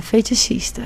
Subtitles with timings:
[0.00, 0.82] Fetichista.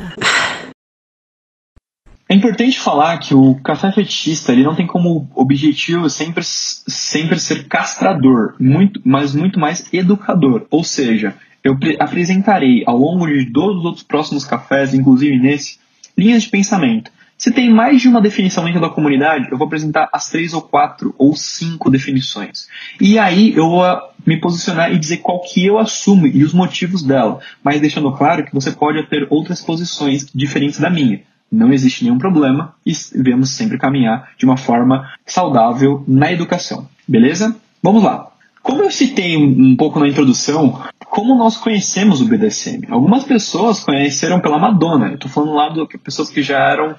[2.29, 7.67] É importante falar que o café fetichista ele não tem como objetivo sempre, sempre ser
[7.67, 10.65] castrador, muito, mas muito mais educador.
[10.71, 11.35] Ou seja,
[11.65, 15.81] eu apresentarei ao longo de todos os outros próximos cafés, inclusive nesse,
[16.17, 17.11] linhas de pensamento.
[17.41, 20.61] Se tem mais de uma definição dentro da comunidade, eu vou apresentar as três ou
[20.61, 22.69] quatro ou cinco definições.
[23.01, 23.83] E aí eu vou
[24.27, 28.45] me posicionar e dizer qual que eu assumo e os motivos dela, mas deixando claro
[28.45, 33.51] que você pode ter outras posições diferentes da minha não existe nenhum problema e devemos
[33.51, 36.87] sempre caminhar de uma forma saudável na educação.
[37.09, 37.57] Beleza?
[37.83, 38.29] Vamos lá.
[38.63, 42.87] Como eu citei um pouco na introdução, como nós conhecemos o BDSM?
[42.89, 45.09] Algumas pessoas conheceram pela Madonna.
[45.09, 46.95] Eu estou falando lá de pessoas que já eram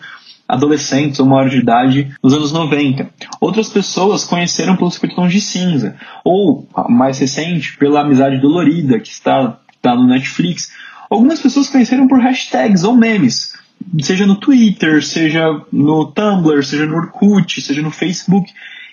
[0.51, 3.09] adolescentes ou maior de idade nos anos 90.
[3.39, 5.95] Outras pessoas conheceram pelos 50 tons de cinza.
[6.25, 10.71] Ou, mais recente, pela Amizade Dolorida, que está, está no Netflix.
[11.09, 13.59] Algumas pessoas conheceram por hashtags ou memes
[13.99, 18.51] seja no Twitter, seja no Tumblr, seja no Orkut, seja no Facebook.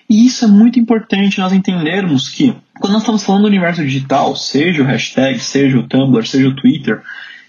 [0.09, 4.35] E isso é muito importante nós entendermos que, quando nós estamos falando do universo digital,
[4.35, 7.03] seja o hashtag, seja o Tumblr, seja o Twitter,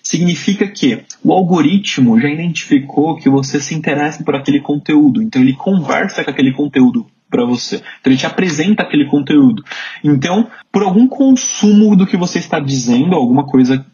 [0.10, 5.54] significa que o algoritmo já identificou que você se interessa por aquele conteúdo, então ele
[5.54, 7.76] conversa com aquele conteúdo para você.
[7.76, 9.64] Então ele te apresenta aquele conteúdo.
[10.04, 13.86] Então, por algum consumo do que você está dizendo, alguma coisa,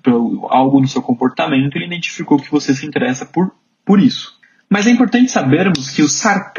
[0.49, 3.51] algo no seu comportamento, ele identificou que você se interessa por,
[3.83, 4.34] por isso.
[4.75, 6.07] Mas é importante sabermos que o,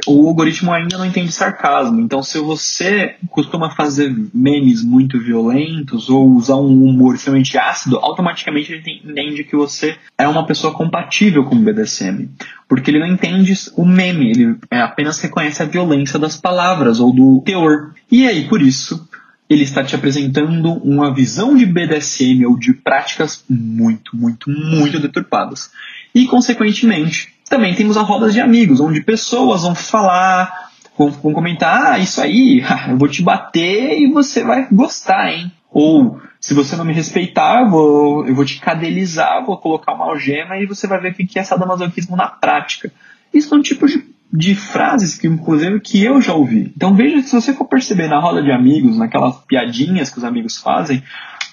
[0.06, 2.00] o, algoritmo ainda não entende sarcasmo.
[2.00, 8.72] Então, se você costuma fazer memes muito violentos ou usar um humor extremamente ácido, automaticamente
[8.72, 12.30] ele entende que você é uma pessoa compatível com o BDSM.
[12.66, 17.42] Porque ele não entende o meme, ele apenas reconhece a violência das palavras ou do
[17.44, 17.92] teor.
[18.10, 19.06] E aí, por isso,
[19.46, 25.70] ele está te apresentando uma visão de BDSM ou de práticas muito, muito, muito deturpadas.
[26.14, 31.92] E, consequentemente, também temos as rodas de amigos, onde pessoas vão falar, vão, vão comentar,
[31.92, 35.52] ah, isso aí, eu vou te bater e você vai gostar, hein?
[35.70, 40.06] Ou, se você não me respeitar, eu vou, eu vou te cadelizar, vou colocar uma
[40.06, 42.90] algema e você vai ver o que é sadomasoquismo na prática.
[43.32, 44.02] Isso é um tipo de,
[44.32, 46.72] de frases que, inclusive, que eu já ouvi.
[46.74, 50.56] Então veja se você for perceber na roda de amigos, naquelas piadinhas que os amigos
[50.56, 51.02] fazem,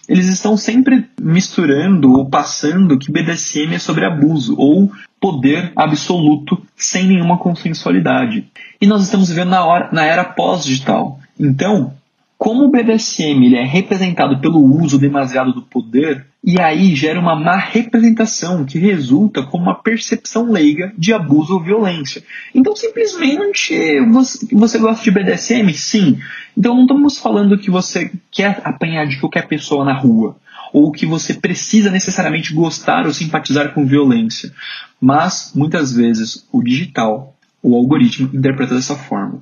[0.07, 7.07] eles estão sempre misturando ou passando que BDSM é sobre abuso ou poder absoluto sem
[7.07, 8.45] nenhuma consensualidade.
[8.81, 11.19] E nós estamos vivendo na, hora, na era pós-digital.
[11.39, 11.93] Então,
[12.37, 17.35] como o BDSM ele é representado pelo uso demasiado do poder, e aí gera uma
[17.35, 22.21] má representação que resulta como uma percepção leiga de abuso ou violência.
[22.53, 25.73] Então, simplesmente, você, você gosta de BDSM?
[25.73, 26.19] Sim.
[26.57, 30.35] Então, não estamos falando que você quer apanhar de qualquer pessoa na rua
[30.73, 34.51] ou que você precisa necessariamente gostar ou simpatizar com violência.
[34.99, 39.41] Mas, muitas vezes, o digital, o algoritmo, interpreta dessa forma.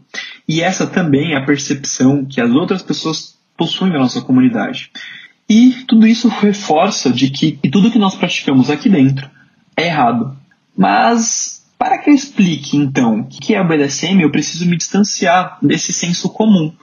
[0.52, 4.92] E essa também é a percepção que as outras pessoas possuem na nossa comunidade.
[5.48, 9.30] E tudo isso reforça de que tudo que nós praticamos aqui dentro
[9.78, 10.36] é errado.
[10.78, 15.58] Mas para que eu explique então o que é o BDSM, eu preciso me distanciar
[15.62, 16.74] desse senso comum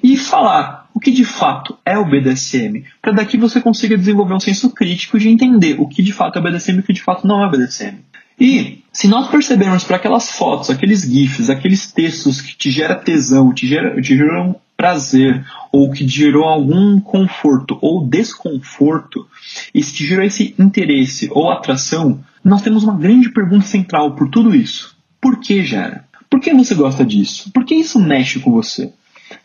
[0.00, 4.40] e falar o que de fato é o BDSM, para daqui você consiga desenvolver um
[4.40, 7.02] senso crítico de entender o que de fato é o BDSM e o que de
[7.02, 7.98] fato não é o BDSM.
[8.38, 13.52] E se nós percebermos para aquelas fotos, aqueles GIFs, aqueles textos que te geram tesão,
[13.52, 19.26] te, te geram prazer, ou que gerou algum conforto ou desconforto,
[19.74, 24.28] e se te gerou esse interesse ou atração, nós temos uma grande pergunta central por
[24.28, 24.94] tudo isso.
[25.20, 26.04] Por que gera?
[26.28, 27.50] Por que você gosta disso?
[27.52, 28.92] Por que isso mexe com você?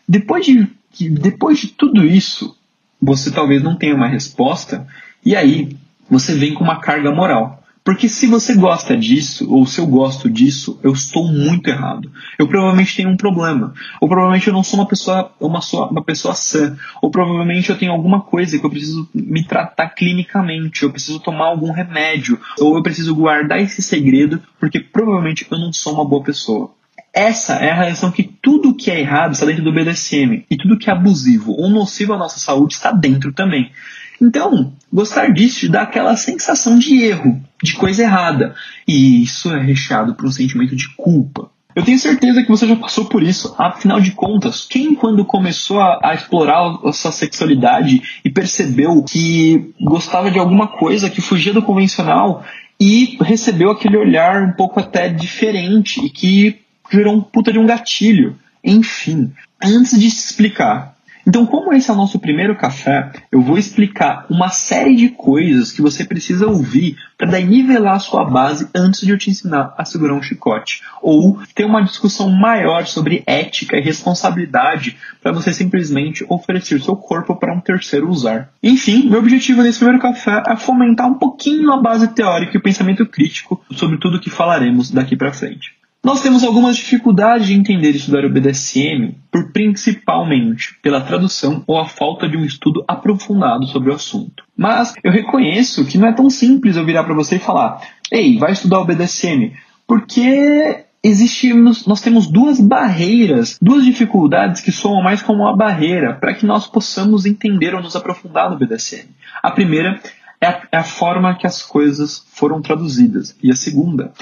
[0.06, 0.68] Depois de,
[1.10, 2.56] depois de tudo isso,
[3.00, 4.86] você talvez não tenha uma resposta,
[5.24, 5.76] e aí
[6.10, 7.61] você vem com uma carga moral.
[7.84, 12.10] Porque se você gosta disso, ou se eu gosto disso, eu estou muito errado.
[12.38, 13.74] Eu provavelmente tenho um problema.
[14.00, 16.76] Ou provavelmente eu não sou uma pessoa, uma, uma pessoa sã.
[17.00, 20.84] Ou provavelmente eu tenho alguma coisa que eu preciso me tratar clinicamente.
[20.84, 22.38] Eu preciso tomar algum remédio.
[22.60, 26.70] Ou eu preciso guardar esse segredo, porque provavelmente eu não sou uma boa pessoa.
[27.12, 30.44] Essa é a reação que tudo que é errado está dentro do BDSM.
[30.48, 33.72] E tudo que é abusivo ou nocivo à nossa saúde está dentro também.
[34.22, 38.54] Então, gostar disso dá aquela sensação de erro, de coisa errada.
[38.86, 41.50] E isso é recheado por um sentimento de culpa.
[41.74, 43.52] Eu tenho certeza que você já passou por isso.
[43.58, 49.74] Afinal de contas, quem quando começou a, a, explorar a sua sexualidade e percebeu que
[49.80, 52.44] gostava de alguma coisa que fugia do convencional
[52.78, 56.60] e recebeu aquele olhar um pouco até diferente e que
[56.92, 58.38] gerou um puta de um gatilho.
[58.62, 60.94] Enfim, antes de explicar
[61.26, 65.70] Então, como esse é o nosso primeiro café, eu vou explicar uma série de coisas
[65.70, 69.72] que você precisa ouvir para daí nivelar a sua base antes de eu te ensinar
[69.78, 70.82] a segurar um chicote.
[71.00, 77.36] Ou ter uma discussão maior sobre ética e responsabilidade para você simplesmente oferecer seu corpo
[77.36, 78.50] para um terceiro usar.
[78.62, 82.62] Enfim, meu objetivo nesse primeiro café é fomentar um pouquinho a base teórica e o
[82.62, 85.81] pensamento crítico sobre tudo que falaremos daqui para frente.
[86.04, 91.78] Nós temos algumas dificuldades de entender e estudar o BDSM por principalmente pela tradução ou
[91.78, 94.42] a falta de um estudo aprofundado sobre o assunto.
[94.56, 98.36] Mas eu reconheço que não é tão simples eu virar para você e falar: "Ei,
[98.36, 99.52] vai estudar o BDSM",
[99.86, 106.34] porque existe nós temos duas barreiras, duas dificuldades que soam mais como uma barreira para
[106.34, 109.06] que nós possamos entender ou nos aprofundar no BDSM.
[109.40, 110.00] A primeira
[110.40, 114.12] é a, é a forma que as coisas foram traduzidas e a segunda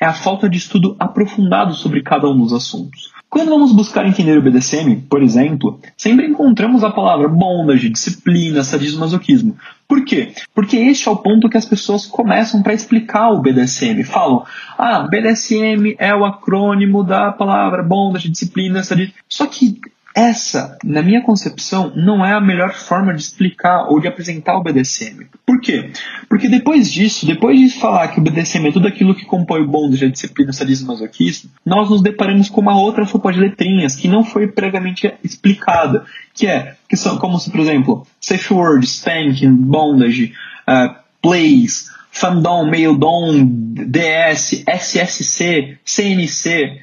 [0.00, 3.12] é a falta de estudo aprofundado sobre cada um dos assuntos.
[3.28, 9.00] Quando vamos buscar entender o BDSM, por exemplo, sempre encontramos a palavra bondage, disciplina, sadismo,
[9.00, 9.56] masoquismo.
[9.86, 10.32] Por quê?
[10.52, 14.02] Porque este é o ponto que as pessoas começam para explicar o BDSM.
[14.02, 14.44] Falam,
[14.76, 19.14] ah, BDSM é o acrônimo da palavra bondage, disciplina, sadismo.
[19.28, 19.78] Só que
[20.20, 24.62] essa, na minha concepção, não é a melhor forma de explicar ou de apresentar o
[24.62, 25.26] BDSM.
[25.46, 25.90] Por quê?
[26.28, 29.66] Porque depois disso, depois de falar que o BDSM é tudo aquilo que compõe o
[29.66, 34.08] bondage, a disciplina, sadismo masoquismo, nós nos deparamos com uma outra sopa de letrinhas que
[34.08, 39.54] não foi previamente explicada, que é, que são como se, por exemplo, safe word, spanking,
[39.54, 40.34] bondage,
[40.68, 46.78] uh, plays, fandom, maildom, DS, SSC, CNC,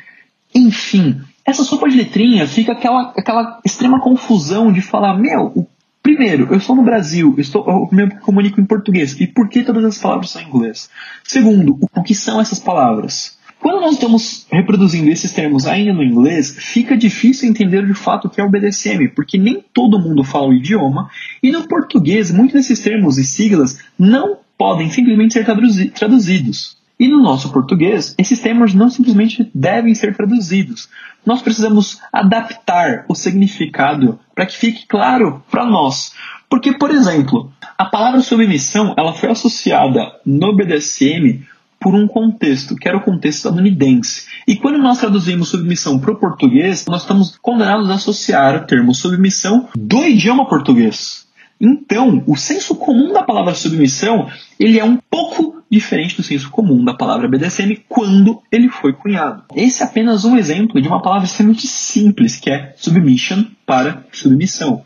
[0.56, 5.65] enfim, essa sopa de letrinha fica aquela, aquela extrema confusão de falar, meu,
[6.03, 9.63] primeiro, eu estou no Brasil, eu, estou, eu me comunico em português, e por que
[9.63, 10.89] todas as palavras são em inglês?
[11.23, 13.38] Segundo, o, o que são essas palavras?
[13.61, 18.29] Quando nós estamos reproduzindo esses termos ainda no inglês, fica difícil entender de fato o
[18.29, 21.09] que é o BDSM, porque nem todo mundo fala o idioma,
[21.41, 26.77] e no português, muitos desses termos e siglas não podem simplesmente ser traduzidos.
[26.99, 30.89] E no nosso português, esses termos não simplesmente devem ser traduzidos.
[31.27, 36.13] Nós precisamos adaptar o significado para que fique claro para nós.
[36.50, 41.45] Porque, por exemplo, a palavra submissão ela foi associada no BDSM
[41.81, 44.25] por um contexto, que era o contexto estadunidense.
[44.47, 48.95] E quando nós traduzimos submissão para o português, nós estamos condenados a associar o termo
[48.95, 51.26] submissão do idioma português.
[51.59, 56.83] Então, o senso comum da palavra submissão, ele é um pouco diferente do senso comum
[56.83, 59.44] da palavra BDSM quando ele foi cunhado.
[59.56, 64.83] Esse é apenas um exemplo de uma palavra extremamente simples, que é submission para submissão.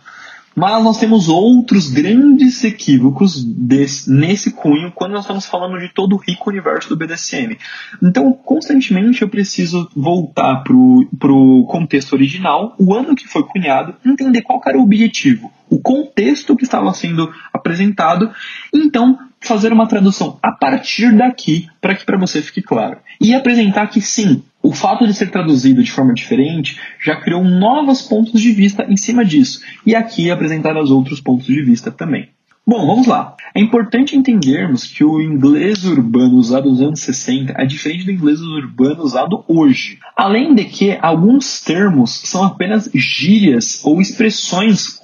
[0.55, 6.13] Mas nós temos outros grandes equívocos desse, nesse cunho quando nós estamos falando de todo
[6.13, 7.57] o rico universo do BDSM.
[8.01, 14.41] Então, constantemente eu preciso voltar para o contexto original, o ano que foi cunhado, entender
[14.41, 18.29] qual era o objetivo, o contexto que estava sendo apresentado,
[18.73, 22.97] então fazer uma tradução a partir daqui para que para você fique claro.
[23.19, 28.01] E apresentar que sim, o fato de ser traduzido de forma diferente já criou novos
[28.01, 29.61] pontos de vista em cima disso.
[29.85, 32.29] E aqui apresentar os outros pontos de vista também.
[32.65, 33.35] Bom, vamos lá.
[33.55, 38.39] É importante entendermos que o inglês urbano usado nos anos 60 é diferente do inglês
[38.39, 39.97] urbano usado hoje.
[40.15, 44.99] Além de que alguns termos são apenas gírias ou expressões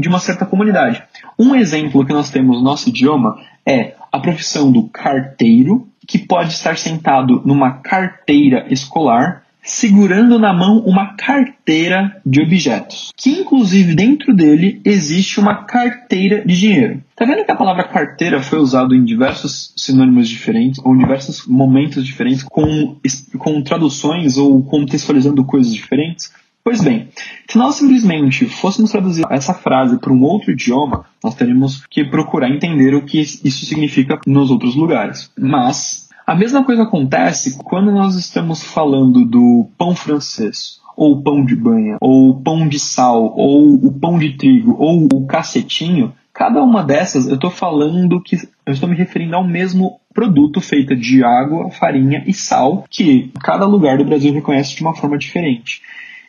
[0.00, 1.02] de uma certa comunidade.
[1.38, 6.54] Um exemplo que nós temos no nosso idioma é a profissão do carteiro, que pode
[6.54, 14.34] estar sentado numa carteira escolar, segurando na mão uma carteira de objetos, que inclusive dentro
[14.34, 17.02] dele existe uma carteira de dinheiro.
[17.14, 21.46] Tá vendo que a palavra carteira foi usada em diversos sinônimos diferentes, ou em diversos
[21.46, 22.96] momentos diferentes, com,
[23.36, 26.32] com traduções ou contextualizando coisas diferentes?
[26.68, 27.08] Pois bem,
[27.48, 32.50] se nós simplesmente fôssemos traduzir essa frase para um outro idioma, nós teríamos que procurar
[32.50, 35.32] entender o que isso significa nos outros lugares.
[35.38, 41.56] Mas a mesma coisa acontece quando nós estamos falando do pão francês, ou pão de
[41.56, 46.12] banha, ou pão de sal, ou o pão de trigo, ou o cacetinho.
[46.34, 50.94] Cada uma dessas eu estou falando que eu estou me referindo ao mesmo produto feito
[50.94, 55.80] de água, farinha e sal, que cada lugar do Brasil reconhece de uma forma diferente.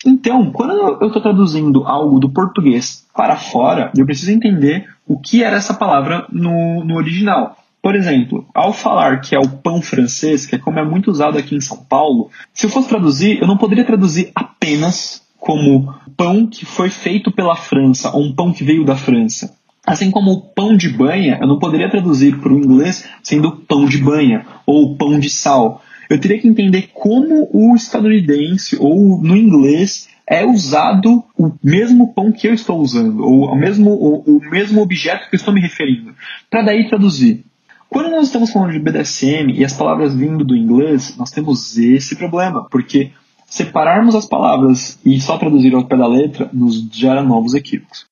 [0.06, 5.44] Então, quando eu estou traduzindo algo do português para fora, eu preciso entender o que
[5.44, 7.58] era essa palavra no, no original.
[7.82, 11.38] Por exemplo, ao falar que é o pão francês, que é como é muito usado
[11.38, 16.46] aqui em São Paulo, se eu fosse traduzir, eu não poderia traduzir apenas como pão
[16.46, 19.58] que foi feito pela França ou um pão que veio da França.
[19.86, 23.86] Assim como o pão de banha, eu não poderia traduzir para o inglês sendo pão
[23.86, 29.38] de banha ou pão de sal eu teria que entender como o estadunidense ou no
[29.38, 34.82] inglês é usado o mesmo pão que eu estou usando, ou o mesmo, o, mesmo
[34.82, 36.14] objeto que eu estou me referindo,
[36.50, 37.44] para daí traduzir.
[37.88, 42.16] Quando nós estamos falando de BDSM e as palavras vindo do inglês, nós temos esse
[42.16, 43.12] problema, porque
[43.48, 48.06] separarmos as palavras e só traduzir ao pé da letra nos gera novos equívocos.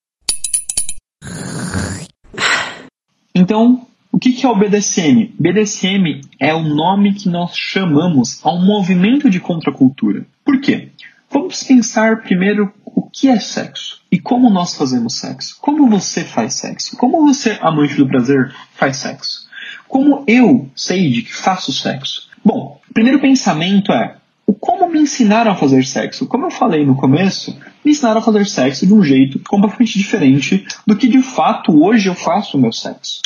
[3.32, 3.86] Então,
[4.18, 5.32] o que é o BDSM?
[5.38, 10.26] BDSM é o nome que nós chamamos a um movimento de contracultura.
[10.44, 10.88] Por quê?
[11.30, 15.56] Vamos pensar primeiro o que é sexo e como nós fazemos sexo.
[15.60, 16.96] Como você faz sexo?
[16.96, 19.46] Como você, amante do prazer, faz sexo?
[19.86, 22.28] Como eu, Sage, que faço sexo?
[22.44, 26.26] Bom, o primeiro pensamento é o como me ensinaram a fazer sexo.
[26.26, 30.66] Como eu falei no começo, me ensinaram a fazer sexo de um jeito completamente diferente
[30.84, 33.20] do que de fato hoje eu faço o meu sexo.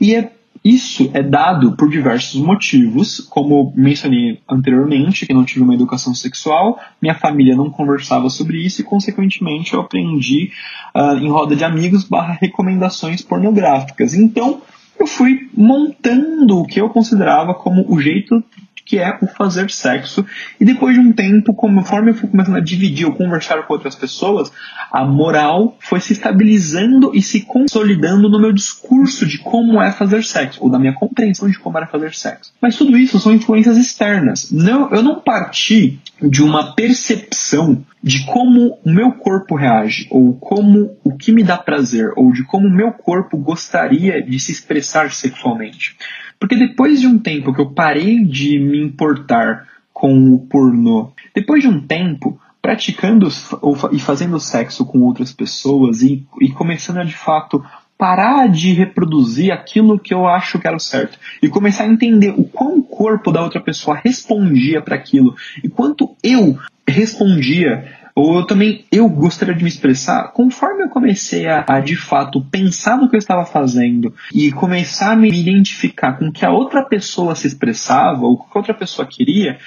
[0.00, 5.74] E é isso é dado por diversos motivos, como mencionei anteriormente, que não tive uma
[5.74, 10.52] educação sexual, minha família não conversava sobre isso e, consequentemente, eu aprendi
[10.94, 14.12] uh, em roda de amigos barra recomendações pornográficas.
[14.12, 14.60] Então,
[14.98, 18.44] eu fui montando o que eu considerava como o jeito
[18.90, 20.26] que é o fazer sexo.
[20.58, 23.94] E depois de um tempo, conforme eu fui começando a dividir ou conversar com outras
[23.94, 24.50] pessoas,
[24.90, 30.24] a moral foi se estabilizando e se consolidando no meu discurso de como é fazer
[30.24, 32.52] sexo, ou da minha compreensão de como era fazer sexo.
[32.60, 34.50] Mas tudo isso são influências externas.
[34.50, 40.96] Não, eu não parti de uma percepção de como o meu corpo reage, ou como
[41.04, 45.12] o que me dá prazer, ou de como o meu corpo gostaria de se expressar
[45.12, 45.96] sexualmente.
[46.40, 51.62] Porque depois de um tempo que eu parei de me importar com o pornô, depois
[51.62, 53.28] de um tempo praticando
[53.92, 57.62] e fazendo sexo com outras pessoas e, e começando a de fato
[57.96, 62.32] parar de reproduzir aquilo que eu acho que era o certo e começar a entender
[62.34, 68.36] o quão o corpo da outra pessoa respondia para aquilo e quanto eu respondia ou
[68.36, 72.96] eu também eu gostaria de me expressar, conforme eu comecei a, a, de fato pensar
[72.96, 76.82] no que eu estava fazendo e começar a me identificar com o que a outra
[76.82, 79.58] pessoa se expressava ou o que a outra pessoa queria,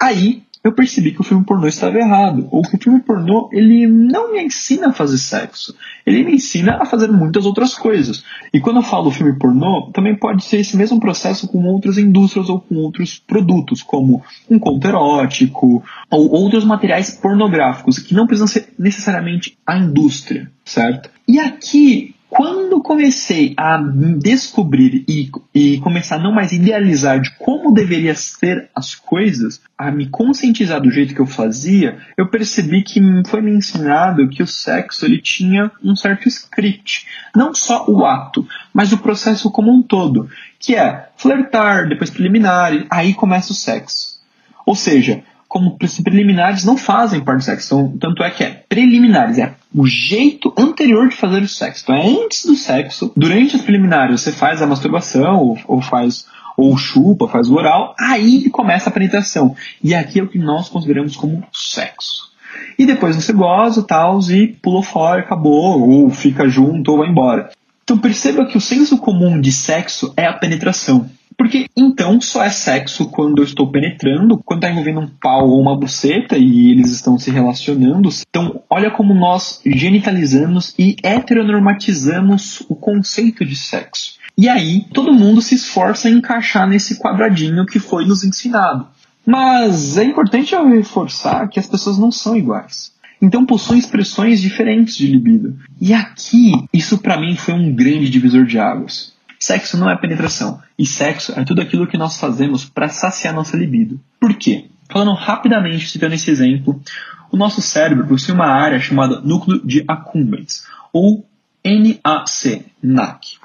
[0.00, 3.86] aí eu percebi que o filme pornô estava errado, ou que o filme pornô ele
[3.86, 8.24] não me ensina a fazer sexo, ele me ensina a fazer muitas outras coisas.
[8.52, 12.48] E quando eu falo filme pornô, também pode ser esse mesmo processo com outras indústrias
[12.48, 18.48] ou com outros produtos, como um conto erótico ou outros materiais pornográficos que não precisam
[18.48, 21.10] ser necessariamente a indústria, certo?
[21.28, 23.78] E aqui quando comecei a
[24.18, 29.90] descobrir e, e começar a não mais idealizar de como deveria ser as coisas, a
[29.90, 34.46] me conscientizar do jeito que eu fazia, eu percebi que foi me ensinado que o
[34.46, 37.06] sexo ele tinha um certo script.
[37.34, 40.28] Não só o ato, mas o processo como um todo.
[40.60, 44.20] Que é flertar, depois preliminar, aí começa o sexo.
[44.66, 47.74] Ou seja, como preliminares não fazem parte do sexo.
[47.74, 51.82] Então, tanto é que é preliminares, é o jeito anterior de fazer o sexo.
[51.84, 56.26] Então é antes do sexo, durante as preliminares você faz a masturbação ou, ou faz
[56.56, 59.54] ou chupa, faz o oral, aí começa a penetração.
[59.82, 62.30] E aqui é o que nós consideramos como sexo.
[62.78, 67.50] E depois você goza tal e pulou fora, acabou, ou fica junto ou vai embora.
[67.84, 71.08] Então perceba que o senso comum de sexo é a penetração.
[71.36, 75.60] Porque então só é sexo quando eu estou penetrando, quando está envolvendo um pau ou
[75.60, 78.08] uma buceta e eles estão se relacionando.
[78.28, 84.14] Então, olha como nós genitalizamos e heteronormatizamos o conceito de sexo.
[84.38, 88.86] E aí, todo mundo se esforça em encaixar nesse quadradinho que foi nos ensinado.
[89.26, 92.92] Mas é importante eu reforçar que as pessoas não são iguais.
[93.20, 95.58] Então possuem expressões diferentes de libido.
[95.80, 99.15] E aqui, isso para mim foi um grande divisor de águas.
[99.46, 100.60] Sexo não é penetração.
[100.76, 104.00] E sexo é tudo aquilo que nós fazemos para saciar nossa libido.
[104.18, 104.64] Por quê?
[104.90, 106.82] Falando rapidamente, citando esse exemplo,
[107.30, 111.24] o nosso cérebro possui uma área chamada núcleo de accumbens, ou
[111.64, 113.36] NAC, NAC.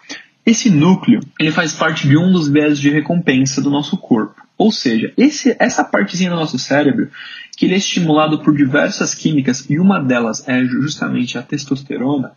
[0.44, 4.42] Esse núcleo ele faz parte de um dos viés de recompensa do nosso corpo.
[4.58, 7.12] Ou seja, esse, essa partezinha do nosso cérebro,
[7.56, 12.32] que ele é estimulado por diversas químicas, e uma delas é justamente a testosterona,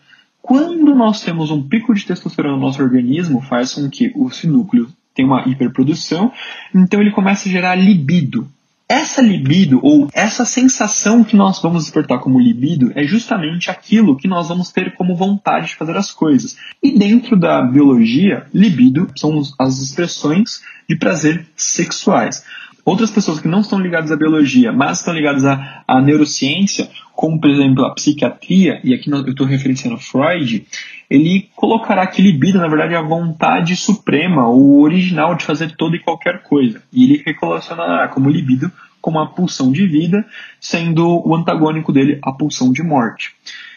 [0.46, 4.90] quando nós temos um pico de testosterona no nosso organismo, faz com que o núcleo
[5.14, 6.30] tenha uma hiperprodução,
[6.74, 8.46] então ele começa a gerar libido.
[8.86, 14.28] Essa libido, ou essa sensação que nós vamos despertar como libido, é justamente aquilo que
[14.28, 16.58] nós vamos ter como vontade de fazer as coisas.
[16.82, 22.44] E dentro da biologia, libido são as expressões de prazer sexuais.
[22.84, 27.40] Outras pessoas que não estão ligadas à biologia, mas estão ligadas à, à neurociência, como
[27.40, 30.66] por exemplo a psiquiatria, e aqui eu estou referenciando Freud,
[31.08, 35.96] ele colocará que libido, na verdade, é a vontade suprema, o original de fazer toda
[35.96, 36.82] e qualquer coisa.
[36.92, 40.24] E ele relacionará como libido como a pulsão de vida,
[40.58, 43.34] sendo o antagônico dele a pulsão de morte.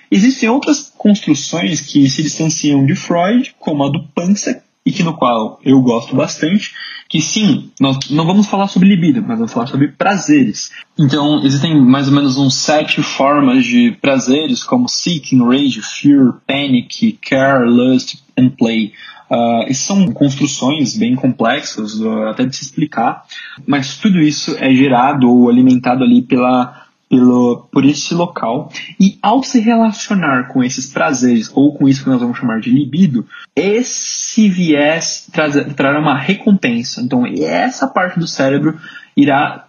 [0.09, 5.17] Existem outras construções que se distanciam de Freud, como a do Panzer, e que no
[5.17, 6.71] qual eu gosto bastante,
[7.09, 10.71] que sim, nós não vamos falar sobre libido, mas vamos falar sobre prazeres.
[10.97, 17.17] Então, existem mais ou menos uns sete formas de prazeres, como seeking, rage, fear, panic,
[17.21, 18.91] care, lust and play.
[19.29, 23.25] Uh, são construções bem complexas, até de se explicar,
[23.65, 28.71] mas tudo isso é gerado ou alimentado ali pela pelo, por esse local.
[28.99, 32.69] E ao se relacionar com esses prazeres, ou com isso que nós vamos chamar de
[32.69, 35.27] libido, esse viés
[35.75, 37.01] trará uma recompensa.
[37.01, 38.79] Então, essa parte do cérebro
[39.15, 39.67] irá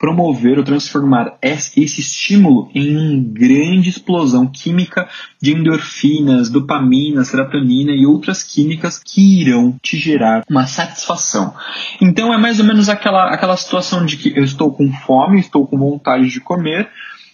[0.00, 5.06] promover ou transformar esse estímulo em uma grande explosão química
[5.40, 11.52] de endorfinas, dopamina, serotonina e outras químicas que irão te gerar uma satisfação.
[12.00, 15.66] Então é mais ou menos aquela, aquela situação de que eu estou com fome, estou
[15.66, 16.88] com vontade de comer,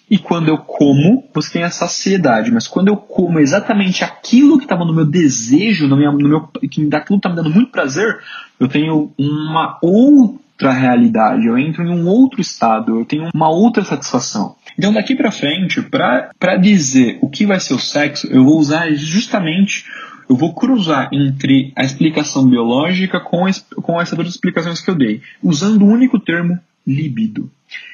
[0.08, 2.52] e quando eu como, você tem a saciedade.
[2.52, 6.48] Mas quando eu como exatamente aquilo que estava no meu desejo, no meu, no meu,
[6.70, 8.18] que daquilo está me dando muito prazer,
[8.58, 13.50] eu tenho uma outra outra realidade, eu entro em um outro estado, eu tenho uma
[13.50, 14.56] outra satisfação.
[14.78, 18.90] Então daqui para frente, para dizer o que vai ser o sexo, eu vou usar
[18.94, 19.84] justamente
[20.28, 23.44] eu vou cruzar entre a explicação biológica com,
[23.80, 27.48] com essas duas explicações que eu dei, usando o único termo libido.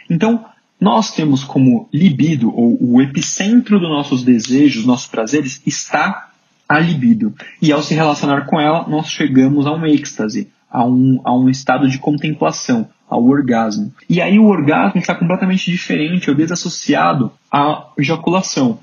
[0.08, 0.42] Então,
[0.80, 6.30] nós temos como libido, ou o epicentro dos nossos desejos, nossos prazeres, está
[6.66, 7.34] a libido.
[7.60, 11.50] E ao se relacionar com ela, nós chegamos a um êxtase, a um, a um
[11.50, 13.92] estado de contemplação, ao orgasmo.
[14.08, 18.78] E aí o orgasmo está completamente diferente, ou desassociado à ejaculação.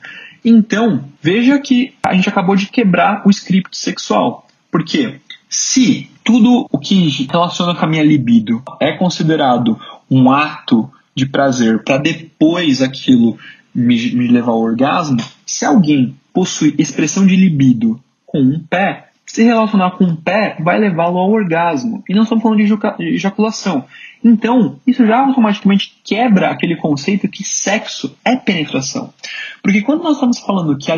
[0.46, 4.48] Então, veja que a gente acabou de quebrar o script sexual.
[4.72, 5.20] Por quê?
[5.50, 9.80] Se tudo o que relaciona com a minha libido é considerado
[10.10, 13.36] um ato de prazer para depois aquilo
[13.74, 19.44] me, me levar ao orgasmo, se alguém possui expressão de libido com um pé, se
[19.44, 22.04] relacionar com o pé vai levá-lo ao orgasmo.
[22.10, 23.86] E não estamos falando de ejaculação.
[24.24, 29.14] Então, isso já automaticamente quebra aquele conceito que sexo é penetração.
[29.62, 30.96] Porque quando nós estamos falando que a,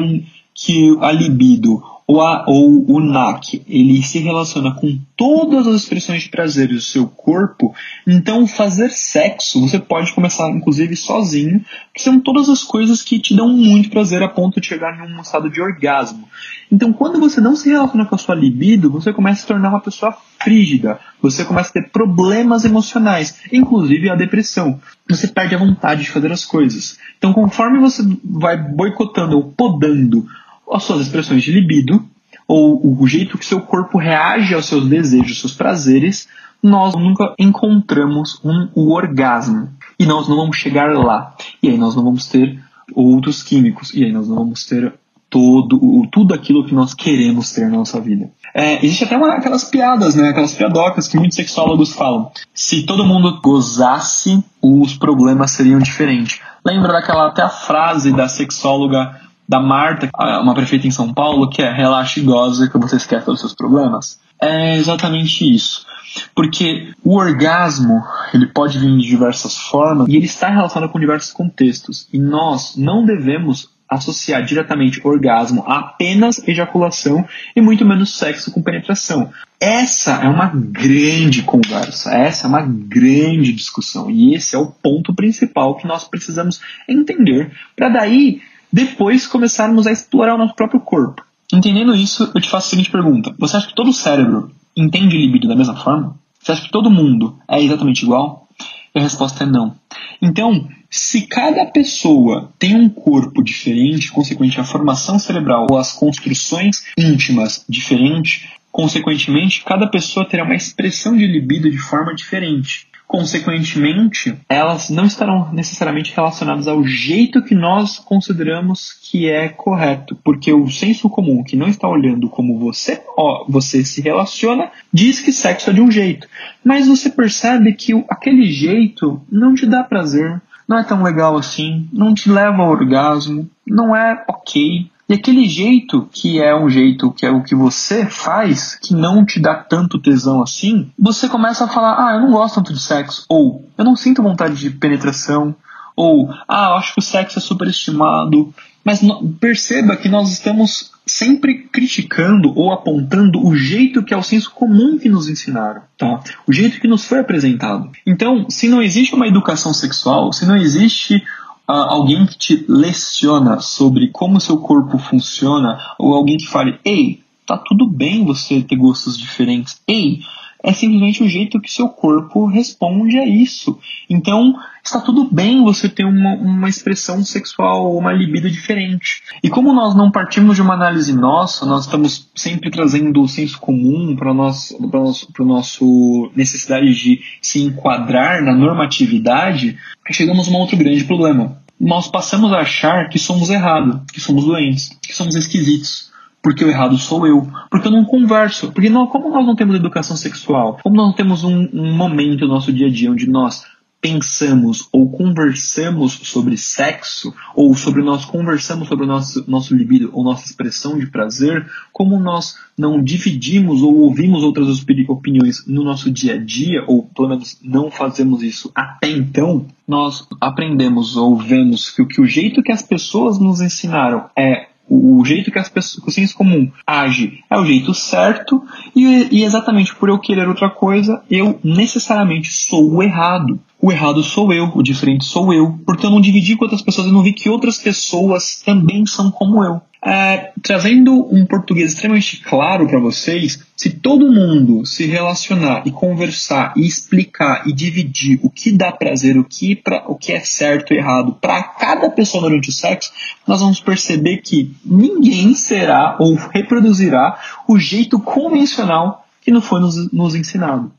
[0.54, 6.24] que a libido ou, a, ou o NAC, ele se relaciona com todas as expressões
[6.24, 7.74] de prazer do seu corpo,
[8.06, 11.64] então fazer sexo você pode começar inclusive sozinho,
[11.96, 15.14] que são todas as coisas que te dão muito prazer a ponto de chegar em
[15.14, 16.28] um estado de orgasmo.
[16.70, 19.70] Então quando você não se relaciona com a sua libido, você começa a se tornar
[19.70, 24.82] uma pessoa frígida, você começa a ter problemas emocionais, inclusive a depressão.
[25.10, 27.00] Você perde a vontade de fazer as coisas.
[27.18, 30.28] Então conforme você vai boicotando ou podando
[30.72, 32.04] as suas expressões de libido,
[32.48, 36.28] ou o jeito que seu corpo reage aos seus desejos, seus prazeres,
[36.62, 39.70] nós nunca encontramos um, o orgasmo.
[39.98, 41.34] E nós não vamos chegar lá.
[41.62, 42.60] E aí nós não vamos ter
[42.94, 43.94] outros químicos.
[43.94, 44.94] E aí nós não vamos ter
[45.30, 45.80] todo,
[46.12, 48.30] tudo aquilo que nós queremos ter na nossa vida.
[48.54, 50.30] É, existe até uma, aquelas piadas, né?
[50.30, 52.30] Aquelas piadocas que muitos sexólogos falam.
[52.54, 56.42] Se todo mundo gozasse, os problemas seriam diferentes.
[56.66, 59.21] Lembra daquela até a frase da sexóloga
[59.52, 60.10] da Marta,
[60.42, 63.54] uma prefeita em São Paulo, que é relaxe e goze que você esquece dos seus
[63.54, 64.18] problemas.
[64.42, 65.86] É exatamente isso.
[66.34, 68.02] Porque o orgasmo,
[68.34, 72.08] ele pode vir de diversas formas e ele está relacionado com diversos contextos.
[72.14, 78.62] E nós não devemos associar diretamente orgasmo a apenas ejaculação e muito menos sexo com
[78.62, 79.34] penetração.
[79.60, 85.14] Essa é uma grande conversa, essa é uma grande discussão e esse é o ponto
[85.14, 91.24] principal que nós precisamos entender para daí depois começarmos a explorar o nosso próprio corpo.
[91.54, 95.48] Entendendo isso, eu te faço a seguinte pergunta: Você acha que todo cérebro entende libido
[95.48, 96.16] da mesma forma?
[96.40, 98.48] Você acha que todo mundo é exatamente igual?
[98.96, 99.76] E a resposta é não.
[100.22, 106.86] Então, se cada pessoa tem um corpo diferente, consequentemente a formação cerebral ou as construções
[106.98, 112.88] íntimas diferentes, consequentemente cada pessoa terá uma expressão de libido de forma diferente.
[113.12, 120.54] Consequentemente, elas não estarão necessariamente relacionadas ao jeito que nós consideramos que é correto, porque
[120.54, 125.34] o senso comum que não está olhando como você, ó, você se relaciona, diz que
[125.34, 126.26] sexo é de um jeito,
[126.64, 131.90] mas você percebe que aquele jeito não te dá prazer, não é tão legal assim,
[131.92, 137.12] não te leva ao orgasmo, não é ok, e aquele jeito, que é um jeito
[137.12, 141.66] que é o que você faz, que não te dá tanto tesão assim, você começa
[141.66, 144.70] a falar: ah, eu não gosto tanto de sexo, ou eu não sinto vontade de
[144.70, 145.54] penetração,
[145.98, 148.54] ou ah, eu acho que o sexo é superestimado.
[148.84, 149.02] Mas
[149.40, 154.98] perceba que nós estamos sempre criticando ou apontando o jeito que é o senso comum
[154.98, 156.20] que nos ensinaram, tá?
[156.48, 157.92] O jeito que nos foi apresentado.
[158.08, 161.24] Então, se não existe uma educação sexual, se não existe
[161.68, 167.58] alguém que te leciona sobre como seu corpo funciona, ou alguém que fale, ei, tá
[167.58, 170.22] tudo bem você ter gostos diferentes, ei,
[170.64, 173.80] é simplesmente o jeito que seu corpo responde a isso.
[174.10, 179.24] Então, está tudo bem você ter uma, uma expressão sexual uma libido diferente.
[179.44, 183.60] E como nós não partimos de uma análise nossa, nós estamos sempre trazendo o senso
[183.60, 189.78] comum para a nossa nosso, nosso necessidade de se enquadrar na normatividade,
[190.12, 191.60] chegamos a um outro grande problema.
[191.80, 196.11] Nós passamos a achar que somos errados, que somos doentes, que somos esquisitos
[196.42, 199.76] porque o errado sou eu, porque eu não converso, porque não, como nós não temos
[199.76, 203.30] educação sexual, como nós não temos um, um momento no nosso dia a dia onde
[203.30, 203.64] nós
[204.02, 210.24] pensamos ou conversamos sobre sexo, ou sobre nós conversamos sobre o nosso, nosso libido ou
[210.24, 214.68] nossa expressão de prazer, como nós não dividimos ou ouvimos outras
[215.08, 220.28] opiniões no nosso dia a dia, ou pelo menos não fazemos isso até então, nós
[220.40, 225.50] aprendemos ou vemos que, que o jeito que as pessoas nos ensinaram é o jeito
[225.50, 228.62] que, as pessoas, que o senso comum age é o jeito certo,
[228.94, 233.58] e, e exatamente por eu querer outra coisa, eu necessariamente sou o errado.
[233.82, 237.08] O errado sou eu, o diferente sou eu, porque eu não dividi com outras pessoas,
[237.08, 239.82] eu não vi que outras pessoas também são como eu.
[240.04, 246.74] É, trazendo um português extremamente claro para vocês, se todo mundo se relacionar e conversar
[246.76, 250.92] e explicar e dividir o que dá prazer, o que, pra, o que é certo
[250.92, 253.12] e errado para cada pessoa durante o sexo,
[253.48, 260.12] nós vamos perceber que ninguém será ou reproduzirá o jeito convencional que não foi nos,
[260.12, 260.92] nos ensinado.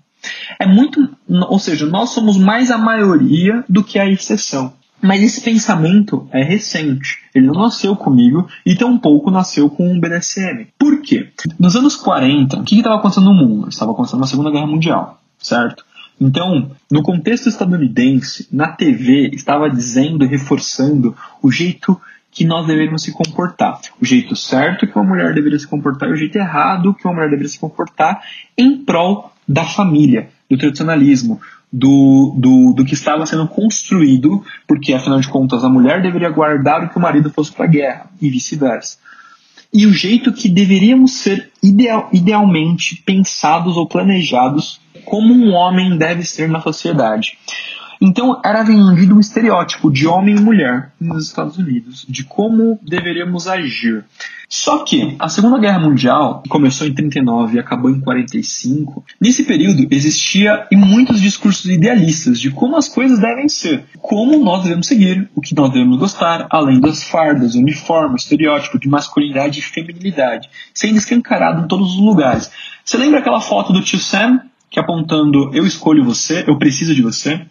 [0.61, 4.73] É muito, ou seja, nós somos mais a maioria do que a exceção.
[5.03, 7.19] Mas esse pensamento é recente.
[7.35, 10.69] Ele não nasceu comigo e tampouco nasceu com o BDSM.
[10.79, 11.29] Por quê?
[11.59, 13.69] Nos anos 40, o que estava acontecendo no mundo?
[13.69, 15.85] Estava acontecendo uma Segunda Guerra Mundial, certo?
[16.21, 23.03] Então, no contexto estadunidense, na TV, estava dizendo e reforçando o jeito que nós deveríamos
[23.03, 23.81] se comportar.
[24.01, 27.15] O jeito certo que uma mulher deveria se comportar e o jeito errado que uma
[27.15, 28.23] mulher deveria se comportar
[28.57, 31.41] em prol da família, do tradicionalismo,
[31.73, 36.85] do, do, do que estava sendo construído, porque afinal de contas a mulher deveria guardar
[36.85, 38.99] o que o marido fosse para a guerra e vice-versa.
[39.73, 46.25] E o jeito que deveríamos ser ideal, idealmente pensados ou planejados como um homem deve
[46.25, 47.39] ser na sociedade.
[48.05, 53.47] Então era vendido um estereótipo de homem e mulher nos Estados Unidos, de como deveríamos
[53.47, 54.05] agir.
[54.49, 59.05] Só que a Segunda Guerra Mundial começou em 39 e acabou em 45.
[59.21, 64.89] Nesse período existia muitos discursos idealistas de como as coisas devem ser, como nós devemos
[64.89, 70.51] seguir, o que nós devemos gostar, além das fardas, uniforme, estereótipo de masculinidade e feminilidade,
[70.75, 72.51] sendo escancarado em todos os lugares.
[72.85, 77.03] Você lembra aquela foto do tio Sam que apontando eu escolho você, eu preciso de
[77.03, 77.47] você?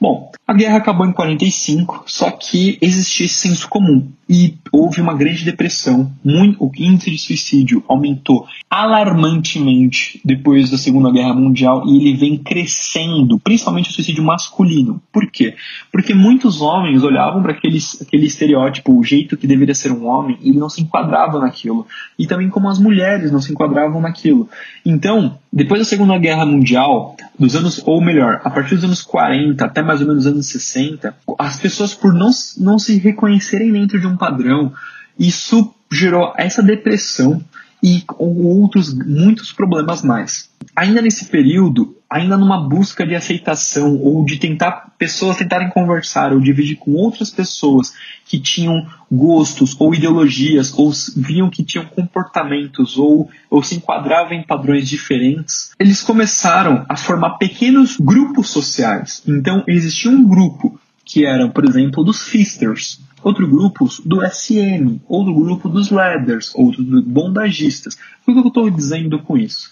[0.00, 5.14] Bom, a guerra acabou em 45, só que existia esse senso comum e houve uma
[5.14, 6.12] grande depressão.
[6.24, 12.36] Muito, o índice de suicídio aumentou alarmantemente depois da Segunda Guerra Mundial e ele vem
[12.36, 15.00] crescendo, principalmente o suicídio masculino.
[15.12, 15.54] Por quê?
[15.92, 20.38] Porque muitos homens olhavam para aquele, aquele estereótipo, o jeito que deveria ser um homem,
[20.42, 21.86] e não se enquadravam naquilo.
[22.18, 24.48] E também como as mulheres não se enquadravam naquilo.
[24.84, 29.64] Então, depois da Segunda Guerra Mundial, dos anos, ou melhor, a partir dos anos 40
[29.64, 34.00] até mais ou menos os anos 60, as pessoas por não, não se reconhecerem dentro
[34.00, 34.72] de um padrão,
[35.18, 37.42] isso gerou essa depressão
[37.82, 40.50] e outros muitos problemas mais.
[40.74, 46.40] Ainda nesse período, ainda numa busca de aceitação ou de tentar pessoas tentarem conversar ou
[46.40, 47.92] dividir com outras pessoas
[48.24, 54.42] que tinham gostos ou ideologias ou viam que tinham comportamentos ou, ou se enquadravam em
[54.42, 59.22] padrões diferentes, eles começaram a formar pequenos grupos sociais.
[59.26, 65.34] Então existia um grupo que eram, por exemplo, dos Fisters, outro grupo do SM, outro
[65.34, 67.98] grupo dos Leathers, outro dos bondagistas.
[68.24, 69.68] O que eu estou dizendo com isso?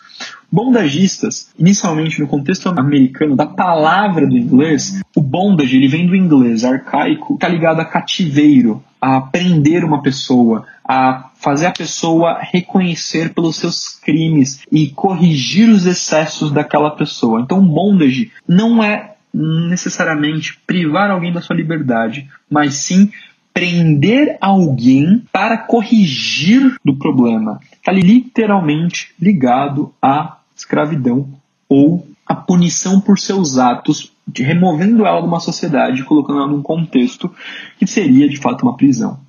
[0.51, 6.65] Bondagistas, inicialmente no contexto americano da palavra do inglês, o bondage ele vem do inglês
[6.65, 13.55] arcaico, está ligado a cativeiro, a prender uma pessoa, a fazer a pessoa reconhecer pelos
[13.55, 17.41] seus crimes e corrigir os excessos daquela pessoa.
[17.41, 23.11] Então, bondage não é necessariamente privar alguém da sua liberdade, mas sim
[23.55, 27.61] prender alguém para corrigir do problema.
[27.73, 31.29] Está literalmente ligado à escravidão
[31.69, 37.33] ou à punição por seus atos removendo ela de uma sociedade, colocando ela num contexto
[37.79, 39.21] que seria de fato uma prisão.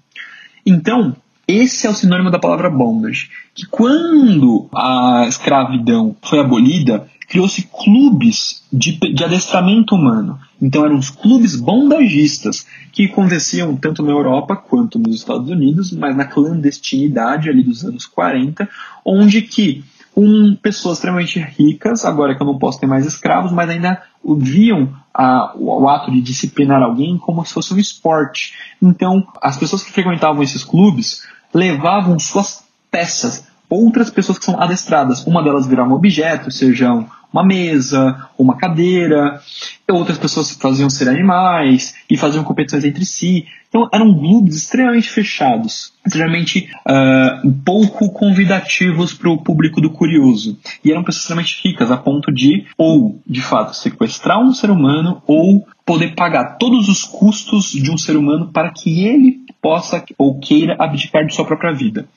[0.66, 1.16] Então,
[1.48, 8.64] esse é o sinônimo da palavra bondage, que quando a escravidão foi abolida, criou-se clubes
[8.72, 10.40] de, de, adestramento humano.
[10.62, 16.16] Então eram os clubes bondagistas que aconteciam tanto na Europa quanto nos Estados Unidos, mas
[16.16, 18.70] na clandestinidade ali dos anos 40,
[19.04, 19.84] onde que
[20.16, 24.02] um, pessoas extremamente ricas, agora que eu não posso ter mais escravos, mas ainda
[24.38, 28.54] viam a, o, o, ato de disciplinar alguém como se fosse um esporte.
[28.82, 35.26] Então, as pessoas que frequentavam esses clubes levavam suas peças, outras pessoas que são adestradas.
[35.26, 39.42] Uma delas virava um objeto, sejam uma mesa, uma cadeira.
[39.90, 43.46] Outras pessoas faziam ser animais e faziam competições entre si.
[43.68, 50.58] Então eram grupos extremamente fechados, extremamente uh, pouco convidativos para o público do curioso.
[50.82, 55.22] E eram pessoas extremamente ricas a ponto de, ou de fato, sequestrar um ser humano
[55.28, 60.40] ou poder pagar todos os custos de um ser humano para que ele possa ou
[60.40, 62.08] queira abdicar de sua própria vida.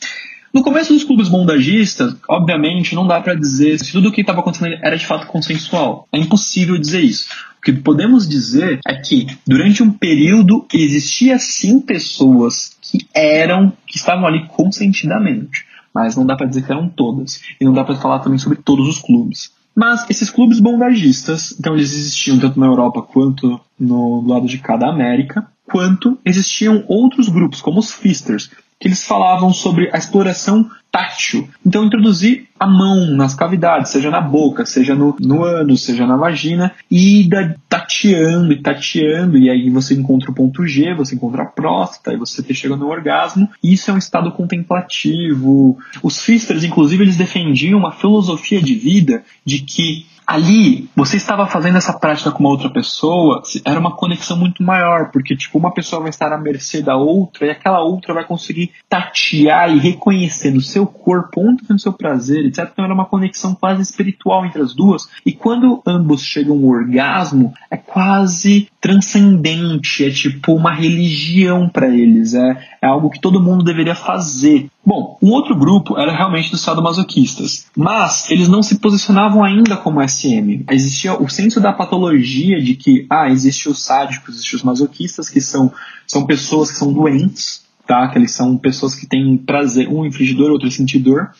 [0.52, 4.40] No começo dos clubes bondagistas, obviamente, não dá para dizer se tudo o que estava
[4.40, 6.08] acontecendo era de fato consensual.
[6.10, 7.28] É impossível dizer isso.
[7.58, 13.98] O que podemos dizer é que, durante um período, existia sim pessoas que eram, que
[13.98, 15.66] estavam ali consentidamente.
[15.92, 17.42] Mas não dá para dizer que eram todas.
[17.60, 19.50] E não dá para falar também sobre todos os clubes.
[19.74, 24.88] Mas esses clubes bondagistas, então eles existiam tanto na Europa quanto no lado de cada
[24.88, 31.48] América, quanto existiam outros grupos, como os Fisters, que eles falavam sobre a exploração tátil.
[31.64, 36.16] Então, introduzir a mão nas cavidades, seja na boca, seja no, no ânus, seja na
[36.16, 41.42] vagina, e ir tateando e tateando, e aí você encontra o ponto G, você encontra
[41.42, 43.48] a próstata, e você chega no orgasmo.
[43.62, 45.78] Isso é um estado contemplativo.
[46.02, 51.78] Os Fisters, inclusive, eles defendiam uma filosofia de vida de que ali você estava fazendo
[51.78, 56.02] essa prática com uma outra pessoa, era uma conexão muito maior, porque tipo, uma pessoa
[56.02, 60.60] vai estar à mercê da outra e aquela outra vai conseguir tatear e reconhecer no
[60.60, 62.68] seu corpo onde tem o seu prazer, etc.
[62.70, 65.08] Então era uma conexão quase espiritual entre as duas.
[65.24, 72.34] E quando ambos chegam ao orgasmo, é quase transcendente, é tipo uma religião para eles,
[72.34, 74.68] é, é algo que todo mundo deveria fazer.
[74.88, 80.00] Bom, um outro grupo era realmente dos sadomasoquistas, mas eles não se posicionavam ainda como
[80.00, 80.64] SM.
[80.70, 85.42] Existia o senso da patologia de que, ah, existe os sádicos, existe os masoquistas, que
[85.42, 85.70] são,
[86.06, 88.08] são pessoas que são doentes, tá?
[88.08, 91.32] Que eles são pessoas que têm prazer, um infligidor, outro sentidor.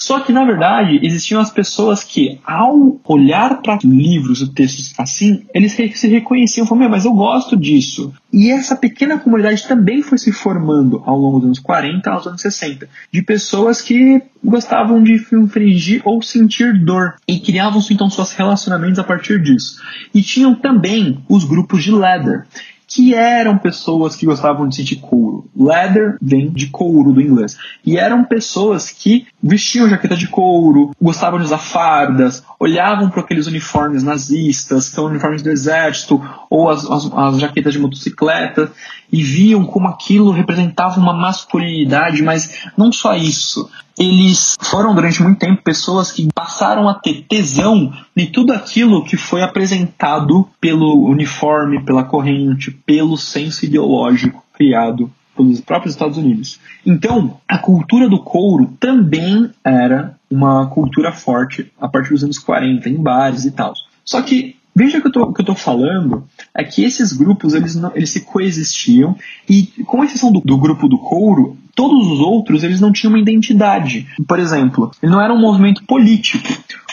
[0.00, 5.44] Só que, na verdade, existiam as pessoas que, ao olhar para livros e textos assim,
[5.52, 8.10] eles se reconheciam, falavam, mas eu gosto disso.
[8.32, 12.40] E essa pequena comunidade também foi se formando ao longo dos anos 40 aos anos
[12.40, 18.98] 60, de pessoas que gostavam de infringir ou sentir dor e criavam então seus relacionamentos
[18.98, 19.82] a partir disso.
[20.14, 22.46] E tinham também os grupos de leather,
[22.90, 25.48] que eram pessoas que gostavam de sentir couro.
[25.56, 27.56] Leather vem de couro do inglês.
[27.86, 33.46] E eram pessoas que vestiam jaqueta de couro, gostavam de usar fardas, olhavam para aqueles
[33.46, 38.72] uniformes nazistas, que são uniformes do exército, ou as, as, as jaquetas de motocicleta,
[39.12, 45.38] e viam como aquilo representava uma masculinidade, mas não só isso eles foram durante muito
[45.38, 51.84] tempo pessoas que passaram a ter tesão em tudo aquilo que foi apresentado pelo uniforme,
[51.84, 56.58] pela corrente, pelo senso ideológico criado pelos próprios Estados Unidos.
[56.84, 62.88] Então, a cultura do couro também era uma cultura forte a partir dos anos 40,
[62.88, 63.74] em bares e tal.
[64.02, 68.10] Só que Veja que o que eu estou falando é que esses grupos eles, eles
[68.10, 69.16] se coexistiam
[69.48, 73.20] e, com exceção do, do, grupo do couro, todos os outros eles não tinham uma
[73.20, 74.06] identidade.
[74.26, 76.48] Por exemplo, ele não era um movimento político.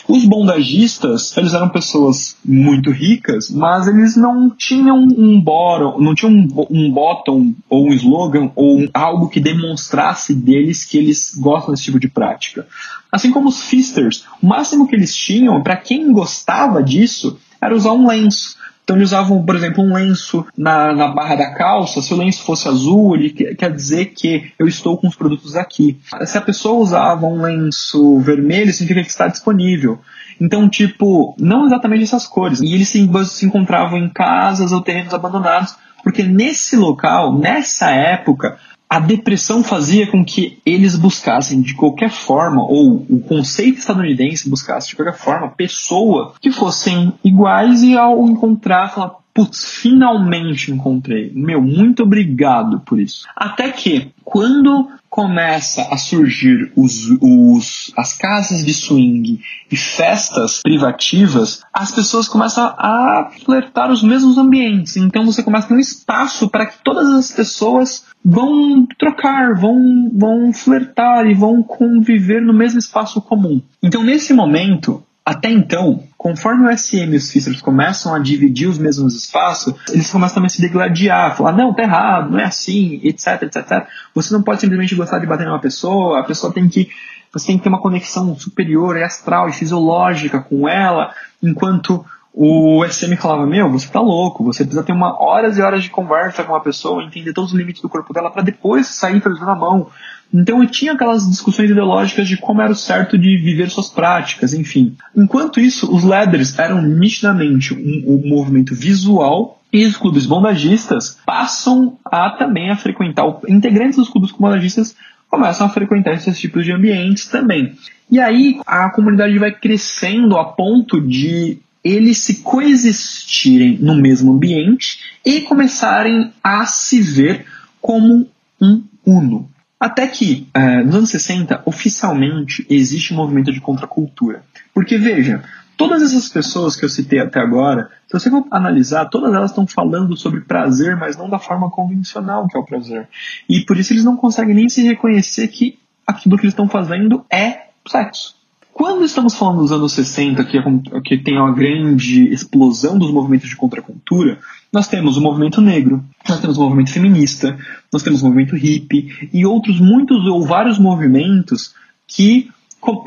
[0.07, 6.31] Os bondagistas, eles eram pessoas muito ricas, mas eles não tinham um bottom, não tinham
[6.31, 11.73] um, um bottom ou um slogan ou um, algo que demonstrasse deles que eles gostam
[11.73, 12.65] desse tipo de prática.
[13.11, 17.91] Assim como os fisters, o máximo que eles tinham, para quem gostava disso, era usar
[17.91, 18.55] um lenço.
[18.87, 22.01] Então eles usavam, por exemplo, um lenço na, na barra da calça.
[22.01, 25.99] Se o lenço fosse azul, ele quer dizer que eu estou com os produtos aqui.
[26.25, 29.99] Se a pessoa usava um lenço vermelho, significa que está disponível.
[30.39, 32.61] Então, tipo, não exatamente essas cores.
[32.61, 38.57] E eles se, se encontravam em casas ou terrenos abandonados, porque nesse local, nessa época,
[38.89, 44.89] a depressão fazia com que eles buscassem de qualquer forma, ou o conceito estadunidense buscasse
[44.89, 51.31] de qualquer forma, pessoas que fossem iguais e ao encontrar, falar, putz, finalmente encontrei.
[51.35, 53.27] Meu, muito obrigado por isso.
[53.35, 59.39] Até que, quando começa a surgir os, os, as casas de swing
[59.71, 64.97] e festas privativas, as pessoas começam a flertar os mesmos ambientes.
[64.97, 70.09] Então você começa a ter um espaço para que todas as pessoas vão trocar, vão,
[70.13, 73.61] vão flertar e vão conviver no mesmo espaço comum.
[73.83, 78.77] Então nesse momento, até então, conforme o SM e os Fisters começam a dividir os
[78.77, 83.01] mesmos espaços, eles começam também a se degladiar, falar, não, tá errado, não é assim,
[83.03, 83.87] etc, etc, etc.
[84.15, 86.89] Você não pode simplesmente gostar de bater numa pessoa, a pessoa tem que.
[87.33, 91.13] Você tem que ter uma conexão superior, astral e fisiológica com ela,
[91.43, 95.83] enquanto o SM falava, meu, você tá louco, você precisa ter uma horas e horas
[95.83, 99.19] de conversa com uma pessoa, entender todos os limites do corpo dela para depois sair
[99.19, 99.89] fazendo a mão.
[100.33, 104.53] Então eu tinha aquelas discussões ideológicas de como era o certo de viver suas práticas,
[104.53, 104.95] enfim.
[105.15, 111.97] Enquanto isso, os leathers eram nitidamente um, um movimento visual e os clubes bondagistas passam
[112.05, 114.95] a também a frequentar, integrantes dos clubes bondagistas
[115.29, 117.73] começam a frequentar esses tipos de ambientes também.
[118.09, 124.99] E aí a comunidade vai crescendo a ponto de eles se coexistirem no mesmo ambiente
[125.25, 127.45] e começarem a se ver
[127.81, 128.27] como
[128.61, 129.49] um uno.
[129.79, 134.43] Até que, é, nos anos 60, oficialmente existe um movimento de contracultura.
[134.73, 135.43] Porque, veja,
[135.77, 139.67] todas essas pessoas que eu citei até agora, se você for analisar, todas elas estão
[139.67, 143.07] falando sobre prazer, mas não da forma convencional que é o prazer.
[143.47, 147.25] E por isso eles não conseguem nem se reconhecer que aquilo que eles estão fazendo
[147.31, 148.36] é sexo.
[148.77, 150.61] Quando estamos falando dos anos 60, que, é,
[151.03, 154.37] que tem uma grande explosão dos movimentos de contracultura,
[154.71, 157.57] nós temos o movimento negro, nós temos o movimento feminista,
[157.91, 161.73] nós temos o movimento hippie e outros muitos ou vários movimentos
[162.05, 162.51] que,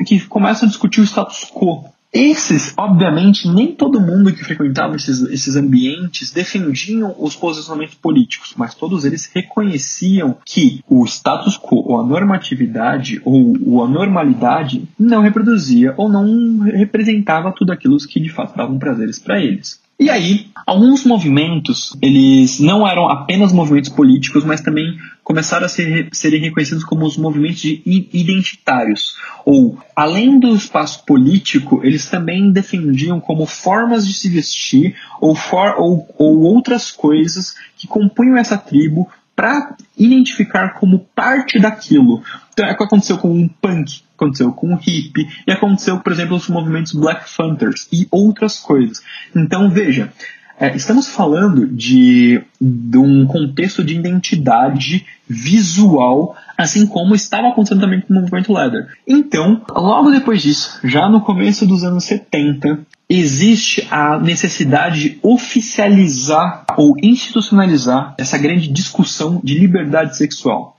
[0.05, 1.85] que começam a discutir o status quo.
[2.13, 8.75] Esses, obviamente, nem todo mundo que frequentava esses, esses ambientes defendiam os posicionamentos políticos, mas
[8.75, 15.21] todos eles reconheciam que o status quo, ou a normatividade, ou, ou a normalidade, não
[15.21, 19.79] reproduzia ou não representava tudo aquilo que de fato davam prazeres para eles.
[20.01, 26.09] E aí, alguns movimentos, eles não eram apenas movimentos políticos, mas também começaram a ser,
[26.11, 29.15] serem reconhecidos como os movimentos identitários.
[29.45, 35.75] Ou, além do espaço político, eles também defendiam como formas de se vestir ou, for,
[35.77, 42.23] ou, ou outras coisas que compunham essa tribo para identificar como parte daquilo.
[42.61, 46.33] Então, é que aconteceu com um punk, aconteceu com o hip, e aconteceu, por exemplo,
[46.35, 49.01] nos movimentos Black Panthers e outras coisas.
[49.35, 50.13] Então, veja,
[50.59, 58.01] é, estamos falando de, de um contexto de identidade visual, assim como estava acontecendo também
[58.01, 58.89] com o movimento Leather.
[59.07, 62.77] Então, logo depois disso, já no começo dos anos 70,
[63.09, 70.77] existe a necessidade de oficializar ou institucionalizar essa grande discussão de liberdade sexual.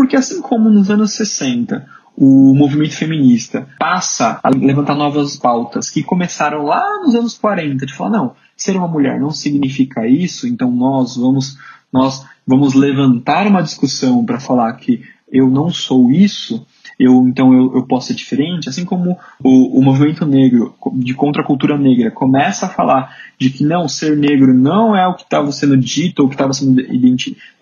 [0.00, 1.86] Porque assim como nos anos 60
[2.16, 7.92] o movimento feminista passa a levantar novas pautas que começaram lá nos anos 40, de
[7.92, 11.58] falar, não, ser uma mulher não significa isso, então nós vamos,
[11.92, 16.66] nós vamos levantar uma discussão para falar que eu não sou isso,
[17.00, 21.40] eu então eu, eu posso ser diferente, assim como o, o movimento negro de contra
[21.40, 25.22] a cultura negra começa a falar de que não ser negro não é o que
[25.22, 26.82] estava sendo dito ou que estava sendo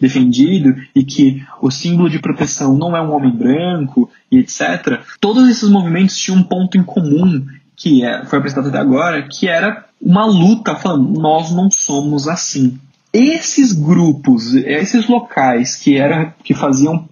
[0.01, 5.01] defendido e que o símbolo de proteção não é um homem branco e etc.
[5.21, 7.47] Todos esses movimentos tinham um ponto em comum
[7.77, 12.77] que é, foi apresentado até agora, que era uma luta falando nós não somos assim
[13.13, 17.09] esses grupos, esses locais que era que faziam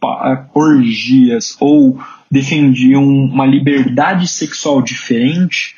[0.55, 1.99] orgias ou
[2.31, 5.75] defendiam uma liberdade sexual diferente,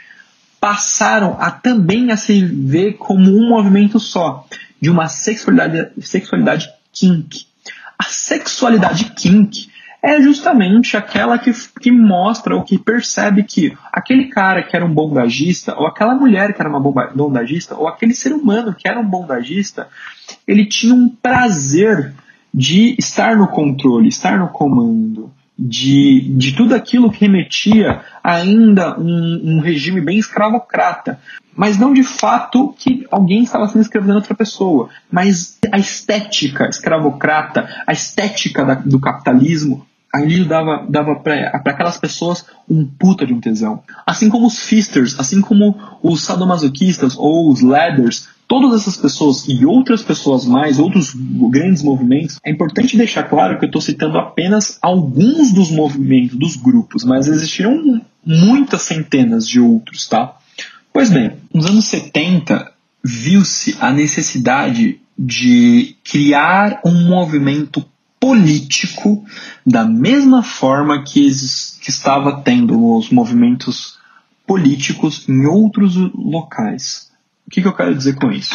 [0.61, 4.47] passaram a também a se ver como um movimento só,
[4.81, 7.47] de uma sexualidade, sexualidade kink.
[7.99, 9.69] A sexualidade kink
[10.03, 14.93] é justamente aquela que, que mostra ou que percebe que aquele cara que era um
[14.93, 19.09] bondagista, ou aquela mulher que era uma bondagista, ou aquele ser humano que era um
[19.09, 19.89] bondagista,
[20.47, 22.15] ele tinha um prazer
[22.55, 29.41] de estar no controle, estar no comando, de, de tudo aquilo que remetia ainda um,
[29.57, 31.19] um regime bem escravocrata.
[31.57, 37.69] Mas não de fato que alguém estava sendo escravizando outra pessoa, mas a estética escravocrata,
[37.85, 43.41] a estética da, do capitalismo, ali dava, dava para aquelas pessoas um puta de um
[43.41, 43.83] tesão.
[44.07, 49.67] Assim como os fisters, assim como os sadomasoquistas ou os ladders, todas essas pessoas e
[49.67, 54.79] outras pessoas mais, outros grandes movimentos, é importante deixar claro que eu estou citando apenas
[54.81, 60.37] alguns dos movimentos, dos grupos, mas existiram muitas centenas de outros, tá?
[60.93, 62.73] Pois bem, nos anos 70
[63.05, 67.85] viu-se a necessidade de criar um movimento
[68.21, 69.25] político
[69.65, 71.31] da mesma forma que,
[71.81, 73.99] que estava tendo os movimentos
[74.47, 77.11] políticos em outros locais.
[77.47, 78.55] O que, que eu quero dizer com isso?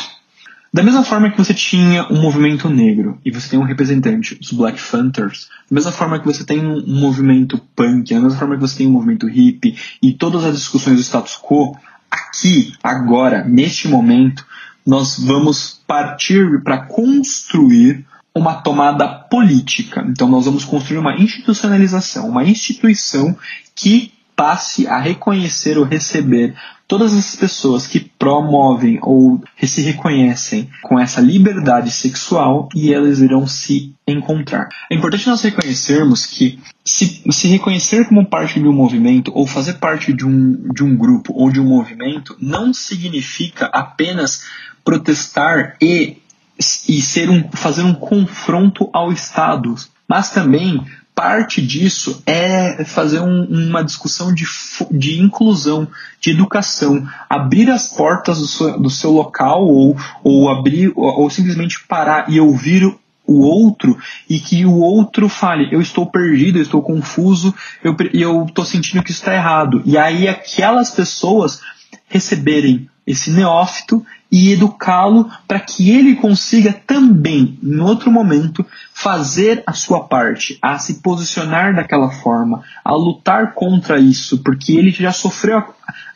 [0.73, 4.51] Da mesma forma que você tinha um movimento negro e você tem um representante, os
[4.51, 8.61] Black Panthers, da mesma forma que você tem um movimento punk, da mesma forma que
[8.61, 11.77] você tem um movimento hippie e todas as discussões do status quo,
[12.09, 14.43] aqui, agora, neste momento,
[14.83, 18.03] nós vamos partir para construir
[18.35, 20.05] uma tomada política.
[20.07, 23.37] Então, nós vamos construir uma institucionalização, uma instituição
[23.75, 26.55] que passe a reconhecer ou receber
[26.87, 33.47] todas as pessoas que promovem ou se reconhecem com essa liberdade sexual e elas irão
[33.47, 34.67] se encontrar.
[34.91, 39.73] É importante nós reconhecermos que se, se reconhecer como parte de um movimento ou fazer
[39.75, 44.43] parte de um, de um grupo ou de um movimento não significa apenas
[44.83, 46.17] protestar e,
[46.59, 49.75] e ser um, fazer um confronto ao Estado,
[50.07, 50.83] mas também
[51.15, 54.45] parte disso é fazer um, uma discussão de,
[54.91, 55.87] de inclusão,
[56.19, 61.29] de educação, abrir as portas do seu, do seu local ou, ou abrir ou, ou
[61.29, 62.83] simplesmente parar e ouvir
[63.25, 63.97] o outro
[64.29, 69.01] e que o outro fale, eu estou perdido, eu estou confuso, eu, eu estou sentindo
[69.01, 69.81] que isso está errado.
[69.85, 71.61] E aí aquelas pessoas
[72.09, 79.73] receberem esse neófito e educá-lo para que ele consiga também, em outro momento, fazer a
[79.73, 85.63] sua parte, a se posicionar daquela forma, a lutar contra isso, porque ele já sofreu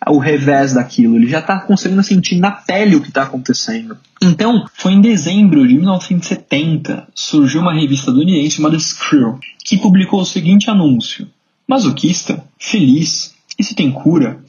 [0.08, 3.96] o revés daquilo, ele já está conseguindo sentir na pele o que está acontecendo.
[4.20, 10.26] Então, foi em dezembro de 1970 surgiu uma revista estadunidense chamada Screw, que publicou o
[10.26, 11.28] seguinte anúncio:
[11.68, 14.40] Masoquista, feliz, isso tem cura?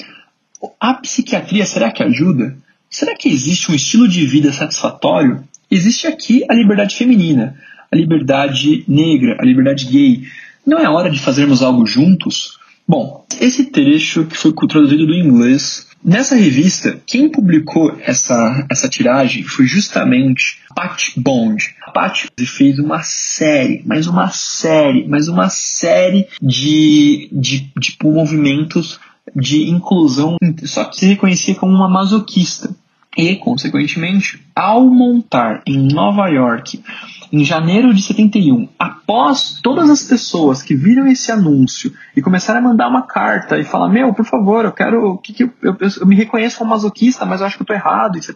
[0.81, 2.57] A psiquiatria será que ajuda?
[2.91, 5.45] Será que existe um estilo de vida satisfatório?
[5.70, 7.55] Existe aqui a liberdade feminina,
[7.93, 10.22] a liberdade negra, a liberdade gay.
[10.66, 12.59] Não é hora de fazermos algo juntos?
[12.86, 15.86] Bom, esse trecho que foi traduzido do inglês.
[16.03, 21.74] Nessa revista, quem publicou essa, essa tiragem foi justamente Pat Bond.
[21.86, 28.99] A Pat fez uma série, mais uma série, mais uma série de, de, de movimentos
[29.35, 32.74] de inclusão, só que se reconhecia como uma masoquista.
[33.16, 36.81] E, consequentemente, ao montar em Nova York,
[37.33, 42.62] em janeiro de 71, após todas as pessoas que viram esse anúncio e começaram a
[42.62, 45.18] mandar uma carta e falar: Meu, por favor, eu quero.
[45.18, 47.72] Que, que eu, eu, eu, me reconheço como masoquista, mas eu acho que eu tô
[47.72, 48.31] errado, etc.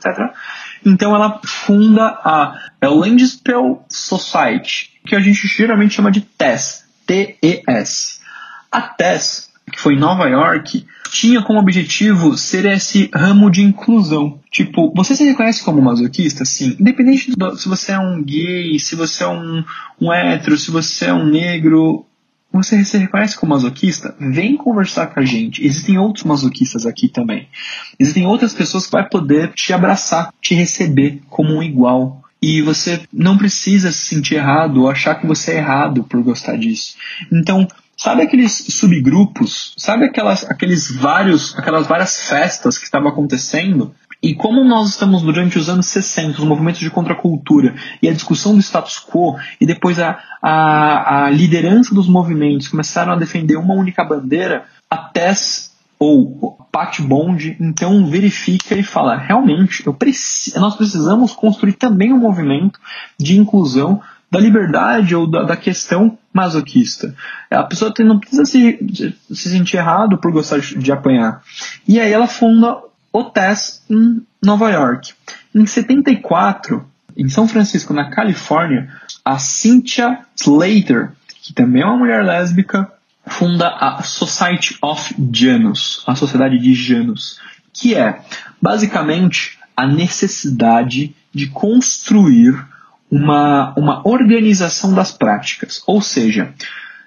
[0.84, 6.82] Então ela funda a Landspell Society, que a gente geralmente chama de TES.
[7.06, 8.20] T-E-S.
[8.70, 14.38] A TES que foi em Nova York, tinha como objetivo ser esse ramo de inclusão.
[14.50, 16.44] Tipo, você se reconhece como masoquista?
[16.44, 16.76] Sim.
[16.78, 19.64] Independente do, se você é um gay, se você é um,
[20.00, 22.06] um hétero, se você é um negro,
[22.52, 24.14] você se reconhece como masoquista?
[24.20, 25.64] Vem conversar com a gente.
[25.64, 27.48] Existem outros masoquistas aqui também.
[27.98, 32.22] Existem outras pessoas que vai poder te abraçar, te receber como um igual.
[32.42, 36.56] E você não precisa se sentir errado ou achar que você é errado por gostar
[36.56, 36.96] disso.
[37.30, 37.66] Então,
[37.96, 39.74] Sabe aqueles subgrupos?
[39.76, 43.94] Sabe aquelas, aqueles vários, aquelas várias festas que estavam acontecendo?
[44.22, 48.54] E como nós estamos durante os anos 60, os movimentos de contracultura e a discussão
[48.54, 53.74] do status quo, e depois a, a, a liderança dos movimentos começaram a defender uma
[53.74, 61.32] única bandeira, a TES ou Pat Bond, então verifica e fala, realmente, preci nós precisamos
[61.32, 62.80] construir também um movimento
[63.18, 64.00] de inclusão
[64.32, 67.14] da liberdade ou da, da questão masoquista.
[67.50, 71.42] A pessoa tem, não precisa se, se sentir errado por gostar de, de apanhar.
[71.86, 72.78] E aí ela funda
[73.12, 75.12] o TES em Nova York.
[75.54, 76.82] Em 74,
[77.14, 78.88] em São Francisco, na Califórnia,
[79.22, 81.12] a Cynthia Slater,
[81.42, 82.90] que também é uma mulher lésbica,
[83.26, 87.38] funda a Society of Janus, a Sociedade de Janus,
[87.70, 88.22] que é
[88.62, 92.71] basicamente a necessidade de construir
[93.12, 95.82] uma, uma organização das práticas.
[95.86, 96.54] Ou seja,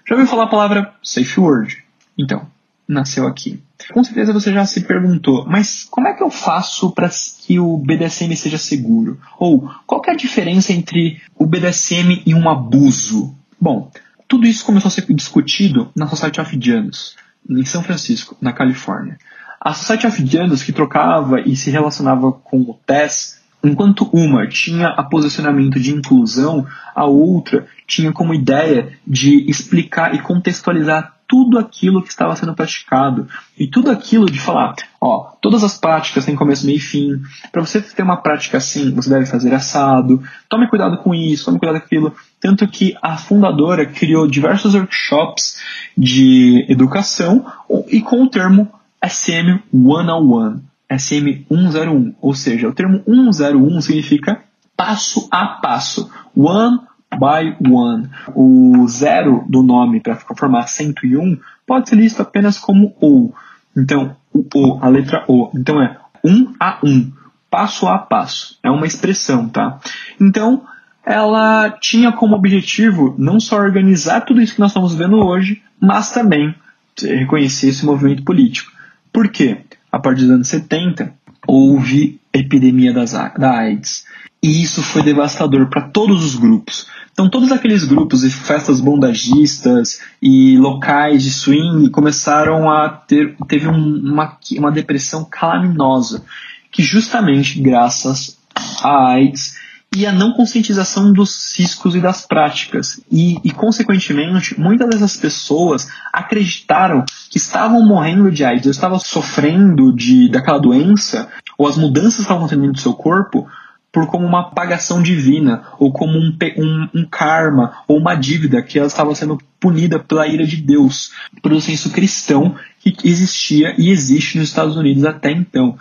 [0.08, 1.84] já ouviu falar a palavra safe word?
[2.16, 2.48] Então,
[2.88, 3.60] nasceu aqui.
[3.92, 7.76] Com certeza você já se perguntou, mas como é que eu faço para que o
[7.78, 9.20] BDSM seja seguro?
[9.40, 13.36] Ou qual é a diferença entre o BDSM e um abuso?
[13.60, 13.92] Bom,
[14.28, 17.16] tudo isso começou a ser discutido na Society of Janus,
[17.50, 19.18] em São Francisco, na Califórnia.
[19.60, 24.90] A Society of Janus, que trocava e se relacionava com o TESS, Enquanto uma tinha
[24.90, 32.04] a posicionamento de inclusão, a outra tinha como ideia de explicar e contextualizar tudo aquilo
[32.04, 36.66] que estava sendo praticado e tudo aquilo de falar, ó, todas as práticas têm começo,
[36.66, 37.22] meio e fim.
[37.52, 40.22] Para você ter uma prática assim, você deve fazer assado.
[40.48, 42.14] Tome cuidado com isso, tome cuidado com aquilo.
[42.40, 45.60] Tanto que a fundadora criou diversos workshops
[45.98, 47.46] de educação
[47.88, 48.72] e com o termo
[49.04, 54.42] SM 101, SM 101, ou seja, o termo 101 significa
[54.76, 56.80] passo a passo, one
[57.12, 58.10] by one.
[58.36, 63.32] O zero do nome para formar 101 pode ser listo apenas como O.
[63.76, 65.50] Então, o O, a letra O.
[65.56, 67.12] Então é um a um,
[67.50, 68.58] passo a passo.
[68.64, 69.80] É uma expressão, tá?
[70.20, 70.64] Então,
[71.06, 76.12] ela tinha como objetivo não só organizar tudo isso que nós estamos vendo hoje, mas
[76.12, 76.56] também
[77.00, 78.72] reconhecer esse movimento político.
[79.14, 79.62] Por quê?
[79.96, 81.14] A partir dos anos 70,
[81.48, 84.04] houve a epidemia das, da AIDS.
[84.44, 86.86] E isso foi devastador para todos os grupos.
[87.14, 93.70] Então, todos aqueles grupos e festas bondagistas e locais de swing começaram a ter teve
[93.70, 96.26] uma, uma depressão calaminosa,
[96.70, 98.38] que justamente graças
[98.84, 99.58] à AIDS
[99.96, 103.00] e a não conscientização dos riscos e das práticas.
[103.12, 109.94] E, e, consequentemente, muitas dessas pessoas acreditaram que estavam morrendo de AIDS, ou estavam sofrendo
[109.94, 113.48] de, daquela doença, ou as mudanças estavam acontecendo no seu corpo,
[113.96, 118.78] por como uma pagação divina, ou como um, um, um, karma, ou uma dívida que
[118.78, 124.38] ela estava sendo punida pela ira de Deus, pelo senso cristão que existia e existe
[124.38, 125.78] nos Estados Unidos até então.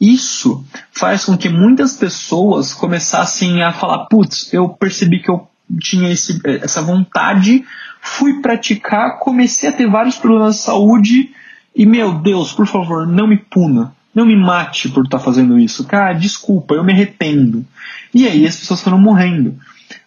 [0.00, 5.48] Isso faz com que muitas pessoas começassem a falar: putz, eu percebi que eu
[5.80, 7.64] tinha esse, essa vontade,
[8.00, 11.30] fui praticar, comecei a ter vários problemas de saúde
[11.74, 13.94] e, meu Deus, por favor, não me puna.
[14.14, 15.84] Não me mate por estar tá fazendo isso.
[15.84, 17.66] Cara, desculpa, eu me arrependo.
[18.14, 19.58] E aí as pessoas foram morrendo.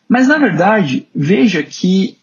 [0.08, 2.18] Mas na verdade, veja que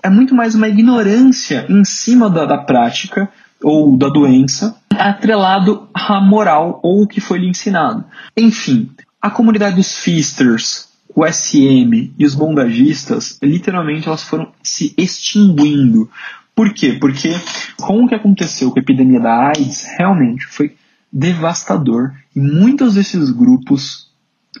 [0.00, 3.28] é muito mais uma ignorância em cima da, da prática
[3.64, 8.04] ou da doença, atrelado à moral ou o que foi lhe ensinado.
[8.36, 8.90] Enfim,
[9.20, 16.10] a comunidade dos Feasters, o SM e os bondagistas, literalmente elas foram se extinguindo.
[16.54, 16.92] Por quê?
[17.00, 17.34] Porque
[17.80, 20.76] com o que aconteceu com a epidemia da AIDS, realmente foi
[21.12, 24.03] devastador e muitos desses grupos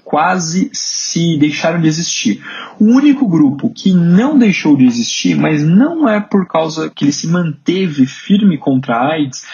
[0.02, 2.42] quase se deixaram de existir.
[2.78, 7.12] O único grupo que não deixou de existir, mas não é por causa que ele
[7.12, 9.44] se manteve firme contra a AIDS,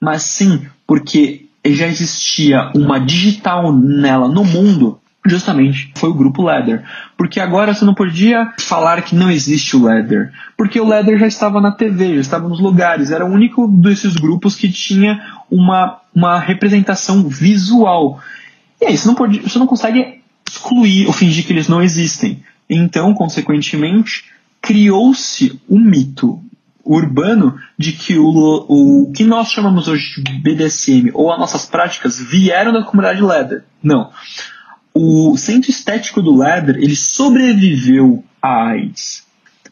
[0.00, 6.84] mas sim porque já existia uma digital nela no mundo, justamente foi o grupo Leather.
[7.16, 11.26] Porque agora você não podia falar que não existe o Leather, porque o Leather já
[11.26, 15.20] estava na TV, já estava nos lugares, era o único desses grupos que tinha
[15.50, 18.20] uma, uma representação visual.
[18.80, 22.42] E aí, você não, pode, você não consegue excluir ou fingir que eles não existem.
[22.68, 24.24] Então, consequentemente,
[24.60, 26.42] criou-se um mito
[26.84, 32.18] urbano de que o, o que nós chamamos hoje de BDSM ou as nossas práticas
[32.18, 33.64] vieram da comunidade Leather.
[33.82, 34.10] Não.
[34.94, 39.25] O centro estético do Leather ele sobreviveu à AIDS.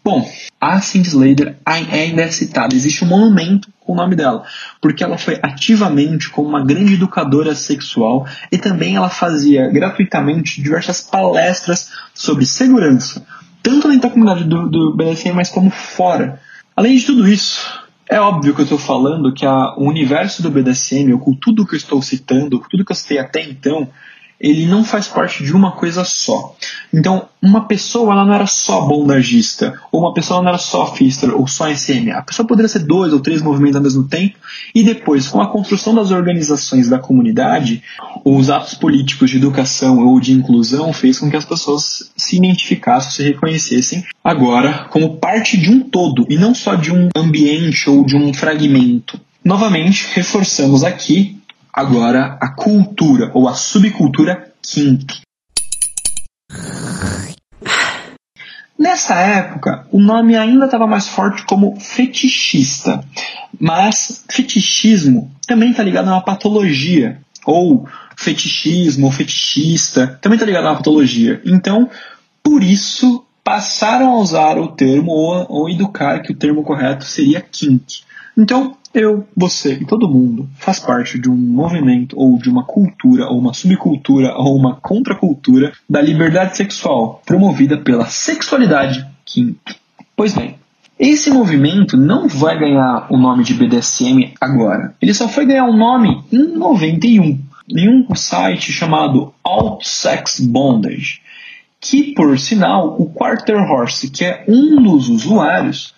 [0.04, 0.30] Bom,
[0.60, 2.74] a Cindy Slater ainda é citada.
[2.74, 4.44] Existe um monumento com o nome dela,
[4.78, 11.00] porque ela foi ativamente como uma grande educadora sexual e também ela fazia gratuitamente diversas
[11.00, 13.26] palestras sobre segurança,
[13.62, 16.38] tanto dentro da comunidade do, do BDSM, mas como fora.
[16.76, 20.50] Além de tudo isso, é óbvio que eu estou falando que a, o universo do
[20.50, 23.88] BDSM, ou com tudo que eu estou citando, com tudo que eu citei até então,
[24.44, 26.54] ele não faz parte de uma coisa só.
[26.92, 31.34] Então, uma pessoa ela não era só bondagista, ou uma pessoa não era só fister,
[31.34, 32.10] ou só SM.
[32.10, 34.36] A pessoa poderia ser dois ou três movimentos ao mesmo tempo,
[34.74, 37.82] e depois, com a construção das organizações da comunidade,
[38.22, 43.12] os atos políticos de educação ou de inclusão fez com que as pessoas se identificassem,
[43.12, 48.04] se reconhecessem agora como parte de um todo, e não só de um ambiente ou
[48.04, 49.18] de um fragmento.
[49.42, 51.38] Novamente, reforçamos aqui
[51.74, 55.22] agora a cultura ou a subcultura kink.
[58.78, 63.04] Nessa época, o nome ainda estava mais forte como fetichista,
[63.58, 70.66] mas fetichismo também está ligado a uma patologia, ou fetichismo, ou fetichista, também está ligado
[70.66, 71.40] a uma patologia.
[71.44, 71.90] Então,
[72.42, 77.40] por isso, passaram a usar o termo, ou, ou educar que o termo correto seria
[77.40, 78.02] kink.
[78.36, 83.26] Então, eu, você e todo mundo faz parte de um movimento ou de uma cultura
[83.26, 89.58] ou uma subcultura ou uma contracultura da liberdade sexual promovida pela sexualidade kink.
[90.16, 90.56] Pois bem,
[90.96, 94.94] esse movimento não vai ganhar o nome de BDSM agora.
[95.02, 100.38] Ele só foi ganhar o um nome em 91 em um site chamado Alt Sex
[100.38, 101.20] Bondage,
[101.80, 105.94] que por sinal o Quarter Horse, que é um dos usuários,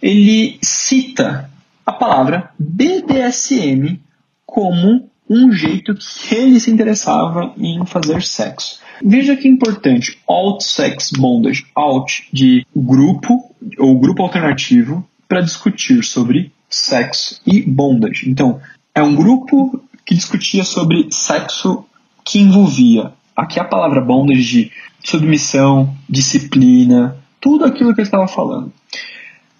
[0.00, 1.50] ele cita
[1.86, 4.00] a palavra BDSM
[4.44, 8.80] como um jeito que ele se interessava em fazer sexo.
[9.04, 16.52] Veja que importante, alt sex bondage, alt de grupo ou grupo alternativo para discutir sobre
[16.68, 18.28] sexo e bondage.
[18.28, 18.60] Então,
[18.94, 21.84] é um grupo que discutia sobre sexo
[22.24, 24.72] que envolvia aqui a palavra bondage de
[25.04, 28.72] submissão, disciplina, tudo aquilo que eu estava falando.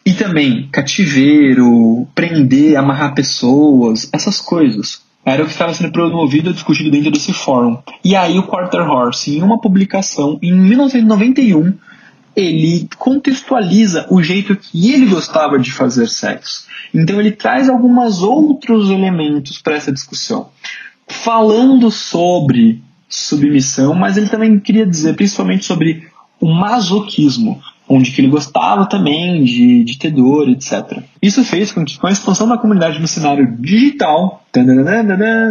[0.06, 5.04] E também cativeiro, prender, amarrar pessoas, essas coisas.
[5.24, 7.78] Era o que estava sendo promovido e discutido dentro desse fórum.
[8.04, 11.74] E aí o Quarter Horse, em uma publicação em 1991,
[12.36, 16.66] ele contextualiza o jeito que ele gostava de fazer sexo.
[16.94, 20.50] Então ele traz alguns outros elementos para essa discussão.
[21.08, 26.06] Falando sobre submissão, mas ele também queria dizer principalmente sobre
[26.40, 31.02] o masoquismo, onde que ele gostava também de, de ter dor, etc.
[31.22, 34.44] Isso fez com que, com a expansão da comunidade no cenário digital,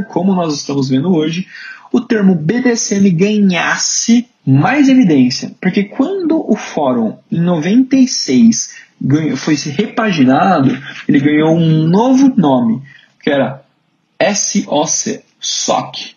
[0.09, 1.47] como nós estamos vendo hoje,
[1.91, 5.51] o termo BDSM ganhasse mais evidência.
[5.61, 10.77] Porque quando o fórum, em 96, ganhou, foi repaginado,
[11.07, 12.81] ele ganhou um novo nome,
[13.23, 13.63] que era
[14.21, 16.15] SOC, SOC,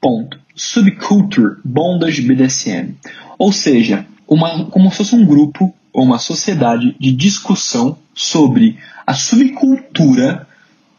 [0.00, 2.94] ponto, Subculture Bondage BDSM.
[3.38, 9.14] Ou seja, uma, como se fosse um grupo ou uma sociedade de discussão sobre a
[9.14, 10.46] subcultura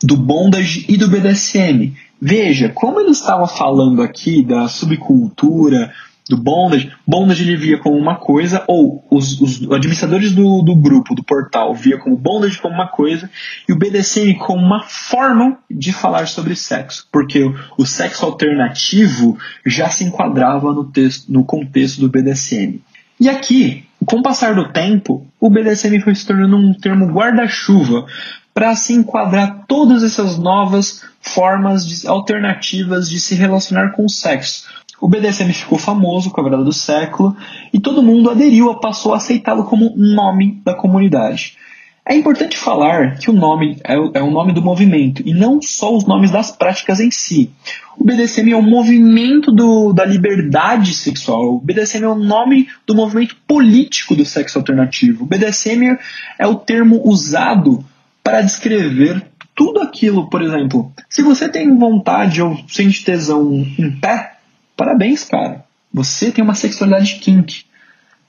[0.01, 1.93] do bondage e do BDSM.
[2.21, 5.91] Veja, como ele estava falando aqui da subcultura,
[6.27, 11.13] do bondage, bondage ele via como uma coisa, ou os, os administradores do, do grupo,
[11.13, 13.29] do portal, via como bondage como uma coisa,
[13.69, 19.38] e o BDSM como uma forma de falar sobre sexo, porque o, o sexo alternativo
[19.65, 22.81] já se enquadrava no, texto, no contexto do BDSM.
[23.20, 28.05] E aqui, com o passar do tempo, o BDSM foi se tornando um termo guarda-chuva
[28.53, 34.66] para se enquadrar todas essas novas formas de, alternativas de se relacionar com o sexo.
[35.01, 37.36] O BDSM ficou famoso com a virada do século
[37.74, 41.57] e todo mundo aderiu, passou a aceitá-lo como nome da comunidade.
[42.08, 45.60] É importante falar que o nome é o, é o nome do movimento e não
[45.60, 47.51] só os nomes das práticas em si.
[47.97, 51.56] O BDSM é o movimento do, da liberdade sexual.
[51.56, 55.24] O BDSM é o nome do movimento político do sexo alternativo.
[55.24, 55.97] O BDSM
[56.38, 57.84] é o termo usado
[58.24, 59.26] para descrever
[59.56, 64.36] tudo aquilo, por exemplo, se você tem vontade ou sente tesão em pé,
[64.76, 65.64] parabéns, cara.
[65.93, 67.64] Você tem uma sexualidade kink.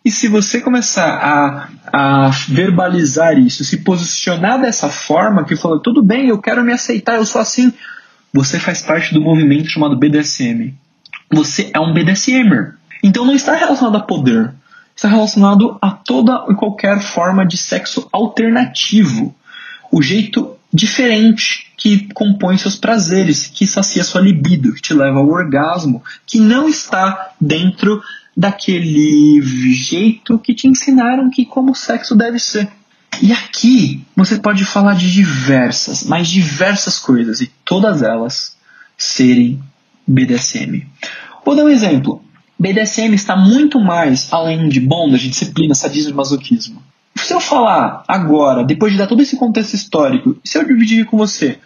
[0.06, 6.00] E se você começar a, a verbalizar isso, se posicionar dessa forma, que fala, tudo
[6.00, 7.72] bem, eu quero me aceitar, eu sou assim,
[8.32, 10.72] você faz parte do movimento chamado BDSM.
[11.28, 12.76] Você é um BDSMer.
[13.02, 14.54] Então não está relacionado a poder,
[14.94, 19.34] está relacionado a toda e qualquer forma de sexo alternativo.
[19.90, 25.28] O jeito diferente que compõe seus prazeres, que sacia sua libido, que te leva ao
[25.28, 28.00] orgasmo, que não está dentro
[28.36, 29.40] daquele
[29.72, 32.68] jeito que te ensinaram que como o sexo deve ser.
[33.22, 38.56] E aqui você pode falar de diversas, mas diversas coisas, e todas elas
[38.98, 39.58] serem
[40.06, 40.86] BDSM.
[41.44, 42.22] Vou dar um exemplo.
[42.58, 46.82] BDSM está muito mais além de bondage, disciplina, sadismo e masoquismo.
[47.14, 51.16] Se eu falar agora, depois de dar todo esse contexto histórico, se eu dividir com
[51.16, 51.58] você,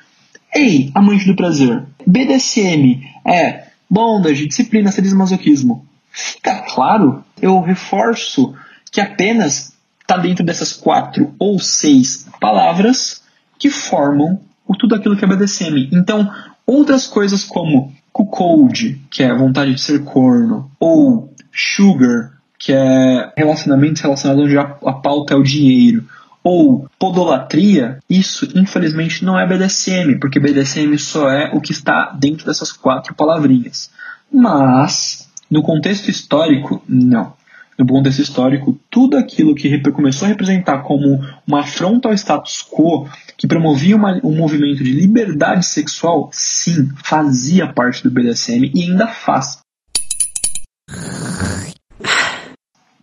[0.54, 8.54] ei, amante do prazer, BDSM é bondage, disciplina, sadismo e masoquismo fica claro, eu reforço
[8.90, 13.22] que apenas está dentro dessas quatro ou seis palavras
[13.58, 15.88] que formam o tudo aquilo que é BDSM.
[15.92, 16.32] Então,
[16.66, 24.02] outras coisas como cuckold, que é vontade de ser corno, ou sugar, que é relacionamentos
[24.02, 26.04] relacionados onde a, a pauta é o dinheiro,
[26.42, 32.46] ou podolatria, isso infelizmente não é BDSM, porque BDSM só é o que está dentro
[32.46, 33.90] dessas quatro palavrinhas.
[34.32, 37.34] Mas no contexto histórico, não.
[37.76, 43.08] No contexto histórico, tudo aquilo que começou a representar como uma afronta ao status quo,
[43.38, 49.06] que promovia uma, um movimento de liberdade sexual, sim, fazia parte do BDSM e ainda
[49.06, 49.58] faz.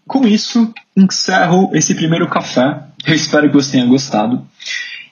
[0.07, 2.83] Com isso, encerro esse primeiro café.
[3.05, 4.47] Eu espero que você tenha gostado.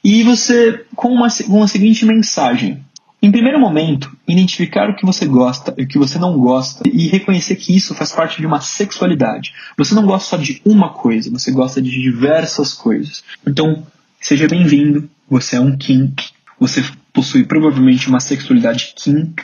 [0.03, 2.84] E você, com uma, uma seguinte mensagem:
[3.25, 7.07] em primeiro momento, identificar o que você gosta e o que você não gosta e
[7.07, 9.51] reconhecer que isso faz parte de uma sexualidade.
[9.75, 13.23] Você não gosta só de uma coisa, você gosta de diversas coisas.
[13.47, 13.83] Então,
[14.21, 16.23] seja bem-vindo, você é um kink,
[16.59, 19.43] você possui provavelmente uma sexualidade kink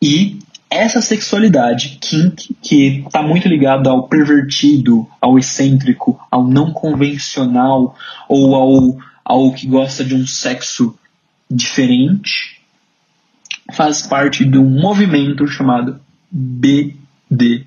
[0.00, 0.38] e
[0.70, 7.96] essa sexualidade kink, que está muito ligada ao pervertido, ao excêntrico, ao não convencional
[8.28, 10.96] ou ao, ao que gosta de um sexo
[11.50, 12.61] diferente,
[13.70, 16.00] faz parte de um movimento chamado
[16.30, 17.64] BDSM,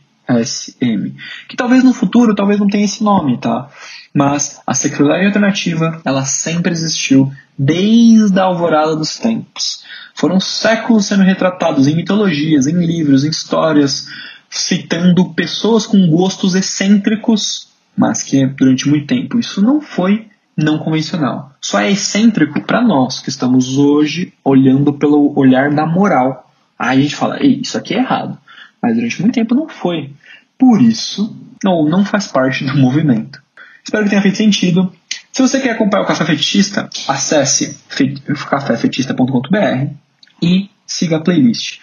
[1.48, 3.70] que talvez no futuro talvez não tenha esse nome, tá?
[4.14, 9.84] Mas a sexualidade alternativa, ela sempre existiu desde a alvorada dos tempos.
[10.14, 14.08] Foram séculos sendo retratados em mitologias, em livros, em histórias,
[14.50, 20.28] citando pessoas com gostos excêntricos, mas que durante muito tempo isso não foi
[20.58, 21.52] não convencional.
[21.60, 26.50] Só é excêntrico para nós que estamos hoje olhando pelo olhar da moral.
[26.78, 28.38] Aí a gente fala, Ei, isso aqui é errado.
[28.82, 30.12] Mas durante muito tempo não foi.
[30.58, 33.42] Por isso, não, não faz parte do movimento.
[33.84, 34.92] Espero que tenha feito sentido.
[35.32, 37.78] Se você quer acompanhar o Café Fetista, acesse
[38.50, 39.94] caféfetista.com.br
[40.42, 41.80] e siga a playlist.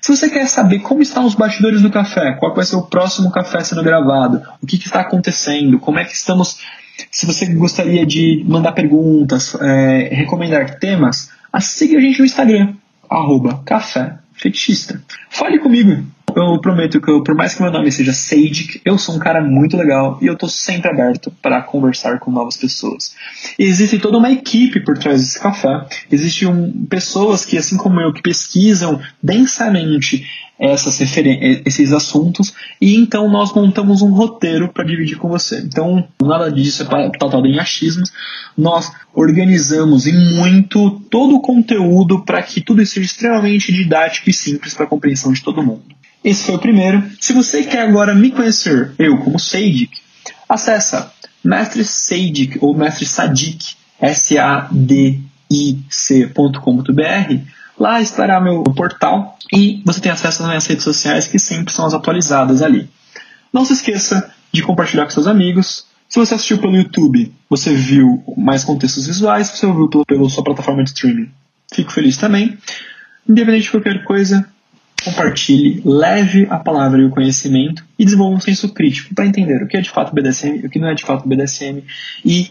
[0.00, 3.30] Se você quer saber como estão os bastidores do café, qual vai ser o próximo
[3.30, 6.60] café sendo gravado, o que, que está acontecendo, como é que estamos.
[7.10, 11.30] Se você gostaria de mandar perguntas, é, recomendar temas,
[11.60, 12.74] siga a gente no Instagram,
[13.08, 15.02] arroba café fetichista.
[15.30, 16.04] Fale comigo,
[16.36, 19.40] eu prometo que eu, por mais que meu nome seja Sage, eu sou um cara
[19.40, 23.14] muito legal e eu tô sempre aberto para conversar com novas pessoas.
[23.58, 25.86] E existe toda uma equipe por trás desse café.
[26.12, 30.26] Existem um, pessoas que, assim como eu, que pesquisam densamente
[30.58, 35.60] essas esses assuntos e então nós montamos um roteiro para dividir com você.
[35.60, 36.86] Então, nada disso é
[37.18, 38.12] pautado em achismos.
[38.56, 44.74] Nós organizamos em muito todo o conteúdo para que tudo seja extremamente didático e simples
[44.74, 45.96] para a compreensão de todo mundo.
[46.26, 47.08] Esse foi o primeiro.
[47.20, 49.92] Se você quer agora me conhecer, eu como Sadic,
[50.48, 51.12] acessa
[51.44, 55.22] Mestre Sadic ou Mestre Sadik, S-A-D-I-C.com.br.
[57.78, 61.86] Lá estará meu portal e você tem acesso às minhas redes sociais que sempre são
[61.86, 62.90] as atualizadas ali.
[63.52, 65.86] Não se esqueça de compartilhar com seus amigos.
[66.08, 70.28] Se você assistiu pelo YouTube, você viu mais contextos visuais, se você ouviu pela, pela
[70.28, 71.30] sua plataforma de streaming,
[71.72, 72.58] fico feliz também.
[73.28, 74.44] Independente de qualquer coisa,
[75.06, 79.68] compartilhe, leve a palavra e o conhecimento e desenvolva um senso crítico para entender o
[79.68, 81.84] que é de fato BDSM e o que não é de fato BDSM
[82.24, 82.50] e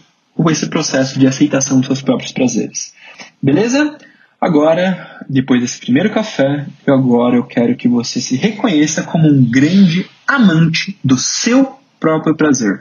[0.49, 2.93] esse processo de aceitação dos seus próprios prazeres.
[3.41, 3.97] Beleza?
[4.39, 9.43] Agora, depois desse primeiro café, eu agora eu quero que você se reconheça como um
[9.43, 12.79] grande amante do seu próprio prazer.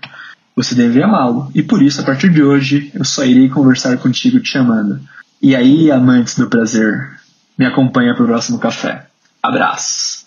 [0.55, 4.41] Você deve amá-lo e por isso, a partir de hoje, eu só irei conversar contigo
[4.41, 5.01] te amando.
[5.43, 7.11] E aí, amantes do prazer,
[7.59, 9.07] me acompanha para o próximo café.
[9.45, 10.25] Abraço.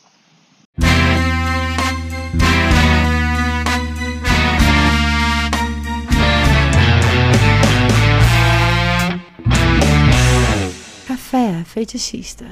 [11.07, 12.45] Café fetichista.